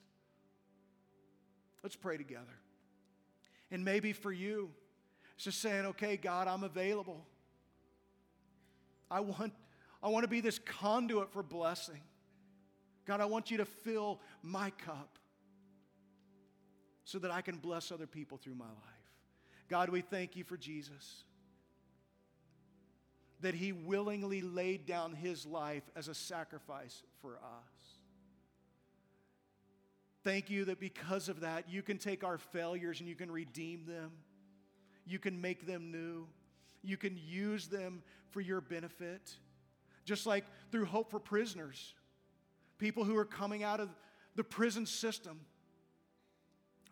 Let's 1.81 1.95
pray 1.95 2.17
together. 2.17 2.59
And 3.71 3.85
maybe 3.85 4.11
for 4.11 4.33
you, 4.33 4.69
it's 5.35 5.45
just 5.45 5.61
saying, 5.61 5.85
okay, 5.85 6.17
God, 6.17 6.49
I'm 6.49 6.65
available. 6.65 7.25
I 9.09 9.21
want, 9.21 9.53
I 10.03 10.09
want 10.09 10.25
to 10.25 10.27
be 10.27 10.41
this 10.41 10.59
conduit 10.59 11.31
for 11.31 11.41
blessing. 11.41 12.01
God, 13.05 13.21
I 13.21 13.25
want 13.25 13.49
you 13.49 13.57
to 13.59 13.65
fill 13.65 14.19
my 14.43 14.71
cup 14.71 15.17
so 17.05 17.17
that 17.19 17.31
I 17.31 17.39
can 17.39 17.59
bless 17.59 17.93
other 17.93 18.07
people 18.07 18.37
through 18.37 18.55
my 18.55 18.65
life. 18.65 18.73
God, 19.69 19.89
we 19.89 20.01
thank 20.01 20.35
you 20.35 20.43
for 20.43 20.57
Jesus 20.57 21.23
that 23.41 23.53
he 23.53 23.71
willingly 23.71 24.41
laid 24.41 24.85
down 24.85 25.13
his 25.13 25.45
life 25.45 25.83
as 25.95 26.07
a 26.07 26.13
sacrifice 26.13 27.03
for 27.21 27.35
us. 27.35 27.97
Thank 30.23 30.49
you 30.49 30.65
that 30.65 30.79
because 30.79 31.29
of 31.29 31.41
that, 31.41 31.69
you 31.69 31.81
can 31.81 31.97
take 31.97 32.23
our 32.23 32.37
failures 32.37 32.99
and 32.99 33.07
you 33.07 33.15
can 33.15 33.31
redeem 33.31 33.85
them. 33.85 34.11
You 35.05 35.19
can 35.19 35.39
make 35.39 35.65
them 35.65 35.91
new. 35.91 36.27
You 36.83 36.97
can 36.97 37.17
use 37.17 37.67
them 37.67 38.03
for 38.31 38.41
your 38.41 38.59
benefit. 38.59 39.33
Just 40.03 40.25
like 40.25 40.45
through 40.71 40.85
Hope 40.85 41.11
for 41.11 41.19
Prisoners, 41.19 41.93
people 42.77 43.03
who 43.03 43.17
are 43.17 43.25
coming 43.25 43.63
out 43.63 43.79
of 43.79 43.89
the 44.35 44.43
prison 44.43 44.85
system 44.85 45.39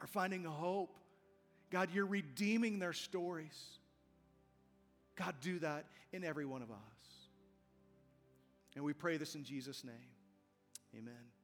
are 0.01 0.07
finding 0.07 0.43
hope. 0.43 0.97
God, 1.69 1.89
you're 1.93 2.05
redeeming 2.05 2.79
their 2.79 2.93
stories. 2.93 3.79
God, 5.15 5.35
do 5.41 5.59
that 5.59 5.85
in 6.11 6.23
every 6.23 6.45
one 6.45 6.61
of 6.61 6.71
us. 6.71 6.77
And 8.75 8.83
we 8.83 8.93
pray 8.93 9.17
this 9.17 9.35
in 9.35 9.43
Jesus' 9.43 9.83
name. 9.83 9.93
Amen. 10.97 11.34